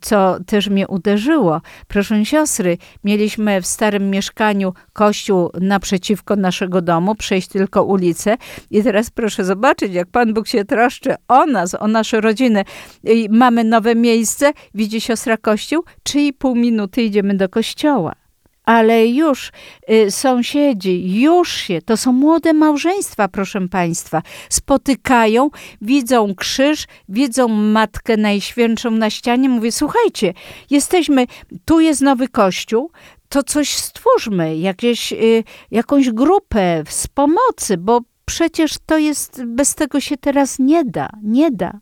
co 0.00 0.36
też 0.46 0.68
mnie 0.68 0.88
uderzyło, 0.88 1.60
proszę 1.88 2.24
siostry, 2.24 2.78
mieliśmy 3.04 3.62
w 3.62 3.66
starym 3.66 4.10
mieszkaniu 4.10 4.72
kościół 4.92 5.50
naprzeciwko 5.60 6.36
naszego 6.36 6.82
domu, 6.82 7.14
przejść 7.14 7.48
tylko 7.48 7.84
ulicę. 7.84 8.36
I 8.70 8.82
teraz 8.82 9.10
proszę 9.10 9.44
zobaczyć, 9.44 9.92
jak 9.92 10.08
Pan 10.08 10.34
Bóg 10.34 10.48
się 10.48 10.64
troszczy 10.64 11.14
o 11.28 11.46
nas, 11.46 11.74
o 11.74 11.88
nasze 11.88 12.20
rodziny. 12.20 12.64
I 13.04 13.28
mamy 13.30 13.64
nowe 13.64 13.94
miejsce, 13.94 14.52
widzi 14.74 15.00
siostra 15.00 15.36
kościół, 15.36 15.84
czy 16.02 16.20
i 16.20 16.32
pół 16.32 16.54
minuty 16.54 17.02
idziemy 17.02 17.34
do 17.34 17.48
kościoła 17.48 18.23
ale 18.64 19.06
już 19.06 19.52
y, 19.90 20.10
sąsiedzi, 20.10 21.20
już 21.20 21.52
się, 21.52 21.82
to 21.82 21.96
są 21.96 22.12
młode 22.12 22.52
małżeństwa, 22.52 23.28
proszę 23.28 23.68
Państwa, 23.68 24.22
spotykają, 24.48 25.50
widzą 25.80 26.34
krzyż, 26.34 26.86
widzą 27.08 27.48
Matkę 27.48 28.16
Najświętszą 28.16 28.90
na 28.90 29.10
ścianie, 29.10 29.48
mówię, 29.48 29.72
słuchajcie, 29.72 30.34
jesteśmy, 30.70 31.26
tu 31.64 31.80
jest 31.80 32.00
nowy 32.00 32.28
kościół, 32.28 32.90
to 33.28 33.42
coś 33.42 33.76
stwórzmy, 33.76 34.56
jakieś, 34.56 35.12
y, 35.12 35.44
jakąś 35.70 36.10
grupę 36.10 36.82
z 36.88 37.06
pomocy, 37.06 37.76
bo 37.76 38.00
przecież 38.24 38.74
to 38.86 38.98
jest, 38.98 39.44
bez 39.44 39.74
tego 39.74 40.00
się 40.00 40.16
teraz 40.16 40.58
nie 40.58 40.84
da, 40.84 41.08
nie 41.22 41.50
da. 41.50 41.72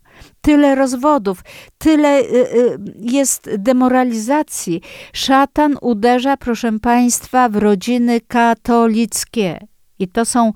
Tyle 0.41 0.75
rozwodów, 0.75 1.43
tyle 1.77 2.19
y, 2.19 2.23
y, 2.23 2.79
jest 2.99 3.49
demoralizacji. 3.57 4.81
Szatan 5.13 5.77
uderza, 5.81 6.37
proszę 6.37 6.79
Państwa, 6.79 7.49
w 7.49 7.55
rodziny 7.55 8.21
katolickie. 8.21 9.67
I 9.99 10.07
to 10.07 10.25
są 10.25 10.53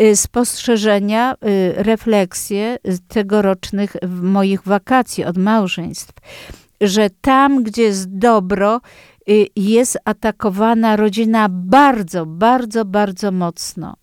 y, 0.00 0.16
spostrzeżenia, 0.16 1.34
refleksje 1.74 2.78
tegorocznych 3.08 3.96
moich 4.22 4.62
wakacji 4.62 5.24
od 5.24 5.36
małżeństw, 5.36 6.12
że 6.80 7.10
tam, 7.20 7.62
gdzie 7.62 7.82
jest 7.82 8.18
dobro, 8.18 8.80
jest 9.56 9.98
atakowana 10.04 10.96
rodzina 10.96 11.48
bardzo, 11.50 12.26
bardzo, 12.26 12.84
bardzo 12.84 13.32
mocno 13.32 13.96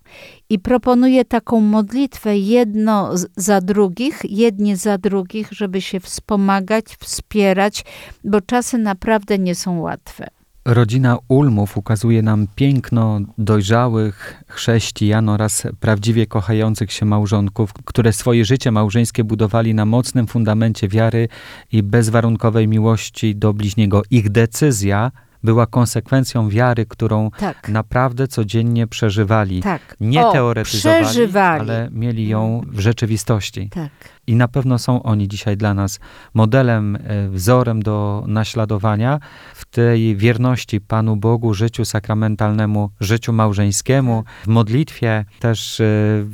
i 0.50 0.60
proponuje 0.60 1.26
taką 1.26 1.60
modlitwę 1.62 2.38
jedno 2.38 3.12
za 3.36 3.62
drugich, 3.62 4.22
jedni 4.30 4.76
za 4.76 4.98
drugich, 4.98 5.48
żeby 5.52 5.82
się 5.82 6.00
wspomagać, 6.00 6.86
wspierać, 7.00 7.86
bo 8.24 8.42
czasy 8.42 8.78
naprawdę 8.78 9.40
nie 9.40 9.56
są 9.56 9.80
łatwe. 9.80 10.28
Rodzina 10.66 11.18
Ulmów 11.28 11.78
ukazuje 11.78 12.22
nam 12.22 12.48
piękno 12.56 13.20
dojrzałych 13.38 14.44
chrześcijan 14.48 15.30
oraz 15.30 15.68
prawdziwie 15.80 16.26
kochających 16.26 16.92
się 16.92 17.06
małżonków, 17.06 17.74
które 17.74 18.14
swoje 18.14 18.46
życie 18.46 18.72
małżeńskie 18.72 19.24
budowali 19.24 19.74
na 19.74 19.86
mocnym 19.86 20.28
fundamencie 20.28 20.88
wiary 20.88 21.28
i 21.72 21.84
bezwarunkowej 21.84 22.68
miłości 22.68 23.36
do 23.36 23.54
bliźniego. 23.54 24.02
Ich 24.12 24.30
decyzja 24.30 25.12
była 25.46 25.66
konsekwencją 25.66 26.50
wiary, 26.50 26.86
którą 26.86 27.32
tak. 27.40 27.70
naprawdę 27.70 28.28
codziennie 28.28 28.88
przeżywali. 28.88 29.62
Tak. 29.62 29.96
Nie 30.00 30.28
o, 30.28 30.32
teoretyzowali, 30.32 31.04
przeżywali. 31.06 31.62
ale 31.62 31.90
mieli 31.92 32.28
ją 32.28 32.62
w 32.68 32.80
rzeczywistości. 32.80 33.70
Tak. 33.70 33.92
I 34.28 34.36
na 34.36 34.48
pewno 34.48 34.80
są 34.80 35.04
oni 35.04 35.28
dzisiaj 35.28 35.58
dla 35.58 35.74
nas 35.74 36.00
modelem, 36.34 36.96
e, 36.96 37.30
wzorem 37.30 37.82
do 37.82 38.24
naśladowania 38.28 39.20
w 39.56 39.66
tej 39.66 40.16
wierności 40.16 40.82
Panu 40.82 41.16
Bogu, 41.16 41.54
życiu 41.54 41.86
sakramentalnemu, 41.86 42.90
życiu 43.00 43.34
małżeńskiemu. 43.34 44.24
W 44.44 44.48
modlitwie 44.48 45.26
też 45.40 45.80
e, 45.80 45.86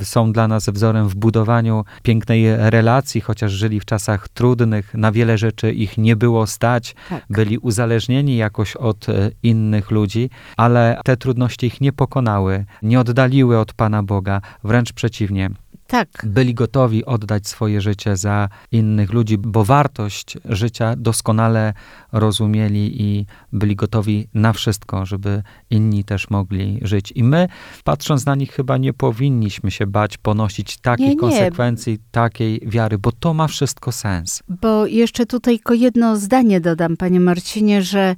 są 0.04 0.32
dla 0.32 0.48
nas 0.48 0.70
wzorem 0.70 1.08
w 1.10 1.16
budowaniu 1.16 1.86
pięknej 2.04 2.56
relacji, 2.58 3.22
chociaż 3.22 3.52
żyli 3.52 3.80
w 3.80 3.86
czasach 3.86 4.30
trudnych, 4.30 4.94
na 4.94 5.12
wiele 5.12 5.38
rzeczy 5.38 5.72
ich 5.72 5.98
nie 5.98 6.16
było 6.16 6.48
stać, 6.48 6.96
tak. 7.10 7.24
byli 7.30 7.58
uzależnieni 7.58 8.38
jakoś 8.38 8.76
od 8.76 9.10
e, 9.10 9.32
innych 9.44 9.92
ludzi, 9.92 10.30
ale 10.58 11.00
te 11.04 11.18
trudności 11.18 11.66
ich 11.66 11.82
nie 11.82 11.94
pokonały, 11.94 12.66
nie 12.82 13.00
oddaliły 13.00 13.60
od 13.60 13.74
Pana 13.74 14.04
Boga, 14.04 14.42
wręcz 14.64 14.94
przeciwnie 14.94 15.50
tak. 15.92 16.08
byli 16.24 16.54
gotowi 16.54 17.06
oddać 17.06 17.48
swoje 17.48 17.82
życie 17.82 18.18
za 18.18 18.50
innych 18.72 19.14
ludzi, 19.14 19.38
bo 19.38 19.66
wartość 19.66 20.38
życia 20.46 20.96
doskonale 20.98 21.74
rozumieli 22.12 23.02
i 23.02 23.26
byli 23.54 23.76
gotowi 23.76 24.28
na 24.34 24.54
wszystko, 24.54 25.06
żeby 25.06 25.44
inni 25.70 26.04
też 26.04 26.30
mogli 26.30 26.80
żyć. 26.82 27.12
I 27.16 27.24
my, 27.24 27.48
patrząc 27.84 28.26
na 28.26 28.36
nich, 28.36 28.52
chyba 28.52 28.78
nie 28.78 28.94
powinniśmy 28.94 29.72
się 29.72 29.88
bać 29.88 30.18
ponosić 30.18 30.78
takich 30.78 31.06
nie, 31.06 31.14
nie. 31.14 31.20
konsekwencji, 31.20 32.00
takiej 32.12 32.62
wiary, 32.66 32.98
bo 32.98 33.12
to 33.12 33.34
ma 33.34 33.48
wszystko 33.48 33.92
sens. 33.92 34.44
Bo 34.62 34.86
jeszcze 34.86 35.26
tutaj 35.26 35.62
tylko 35.62 35.74
jedno 35.74 36.18
zdanie 36.18 36.62
dodam, 36.62 36.98
panie 36.98 37.20
Marcinie, 37.20 37.82
że 37.82 38.16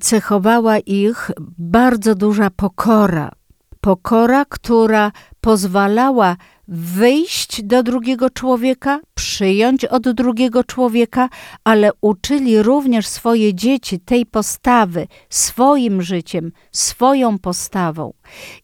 cechowała 0.00 0.78
ich 0.78 1.30
bardzo 1.58 2.14
duża 2.14 2.50
pokora. 2.50 3.30
Pokora, 3.80 4.44
która 4.44 5.12
pozwalała 5.40 6.36
wyjść 6.68 7.62
do 7.62 7.82
drugiego 7.82 8.30
człowieka, 8.30 9.00
przyjąć 9.14 9.84
od 9.84 10.10
drugiego 10.10 10.64
człowieka, 10.64 11.28
ale 11.64 11.90
uczyli 12.00 12.62
również 12.62 13.06
swoje 13.06 13.54
dzieci 13.54 14.00
tej 14.00 14.26
postawy, 14.26 15.06
swoim 15.30 16.02
życiem, 16.02 16.52
swoją 16.72 17.38
postawą. 17.38 18.12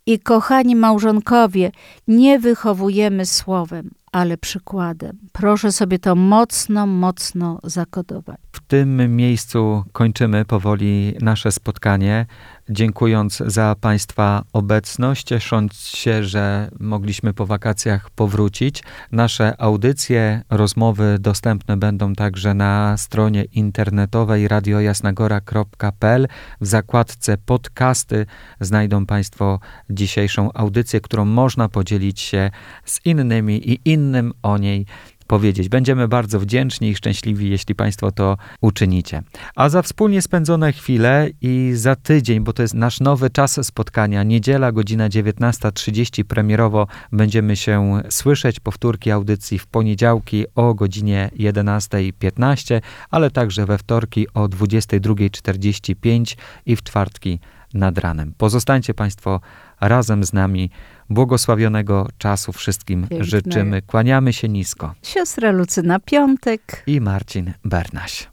I 0.06 0.18
kochani 0.18 0.76
małżonkowie, 0.76 1.72
nie 2.08 2.38
wychowujemy 2.38 3.26
słowem, 3.26 3.90
ale 4.12 4.36
przykładem. 4.36 5.18
Proszę 5.32 5.72
sobie 5.72 5.98
to 5.98 6.14
mocno, 6.14 6.86
mocno 6.86 7.58
zakodować. 7.64 8.40
Tym 8.70 9.16
miejscu 9.16 9.84
kończymy 9.92 10.44
powoli 10.44 11.14
nasze 11.20 11.52
spotkanie, 11.52 12.26
dziękując 12.68 13.42
za 13.46 13.76
Państwa 13.80 14.44
obecność, 14.52 15.24
ciesząc 15.24 15.74
się, 15.74 16.24
że 16.24 16.70
mogliśmy 16.80 17.34
po 17.34 17.46
wakacjach 17.46 18.10
powrócić. 18.10 18.82
Nasze 19.12 19.60
audycje, 19.60 20.42
rozmowy 20.50 21.16
dostępne 21.20 21.76
będą 21.76 22.14
także 22.14 22.54
na 22.54 22.96
stronie 22.96 23.44
internetowej 23.44 24.48
radiojasnagora.pl. 24.48 26.28
W 26.60 26.66
zakładce 26.66 27.38
podcasty 27.38 28.26
znajdą 28.60 29.06
Państwo 29.06 29.60
dzisiejszą 29.90 30.52
audycję, 30.52 31.00
którą 31.00 31.24
można 31.24 31.68
podzielić 31.68 32.20
się 32.20 32.50
z 32.84 33.06
innymi 33.06 33.70
i 33.70 33.80
innym 33.84 34.32
o 34.42 34.58
niej 34.58 34.86
powiedzieć. 35.30 35.68
Będziemy 35.68 36.08
bardzo 36.08 36.40
wdzięczni 36.40 36.88
i 36.88 36.94
szczęśliwi, 36.94 37.50
jeśli 37.50 37.74
Państwo 37.74 38.12
to 38.12 38.36
uczynicie. 38.60 39.22
A 39.54 39.68
za 39.68 39.82
wspólnie 39.82 40.22
spędzone 40.22 40.72
chwile 40.72 41.28
i 41.40 41.72
za 41.74 41.96
tydzień, 41.96 42.40
bo 42.40 42.52
to 42.52 42.62
jest 42.62 42.74
nasz 42.74 43.00
nowy 43.00 43.30
czas 43.30 43.66
spotkania, 43.66 44.22
niedziela, 44.22 44.72
godzina 44.72 45.08
19.30 45.08 46.24
premierowo 46.24 46.86
będziemy 47.12 47.56
się 47.56 48.02
słyszeć. 48.08 48.60
Powtórki 48.60 49.10
audycji 49.10 49.58
w 49.58 49.66
poniedziałki 49.66 50.44
o 50.54 50.74
godzinie 50.74 51.30
11.15, 51.36 52.80
ale 53.10 53.30
także 53.30 53.66
we 53.66 53.78
wtorki 53.78 54.26
o 54.34 54.48
22.45 54.48 56.36
i 56.66 56.76
w 56.76 56.82
czwartki 56.82 57.38
nad 57.74 57.98
ranem. 57.98 58.34
Pozostańcie 58.38 58.94
Państwo 58.94 59.40
razem 59.80 60.24
z 60.24 60.32
nami. 60.32 60.70
Błogosławionego 61.10 62.08
czasu 62.18 62.52
wszystkim 62.52 63.06
Piękne. 63.08 63.24
życzymy. 63.24 63.82
Kłaniamy 63.82 64.32
się 64.32 64.48
nisko. 64.48 64.94
Siostra 65.02 65.50
Lucyna 65.50 66.00
Piątek 66.00 66.82
i 66.86 67.00
Marcin 67.00 67.52
Bernaś. 67.64 68.29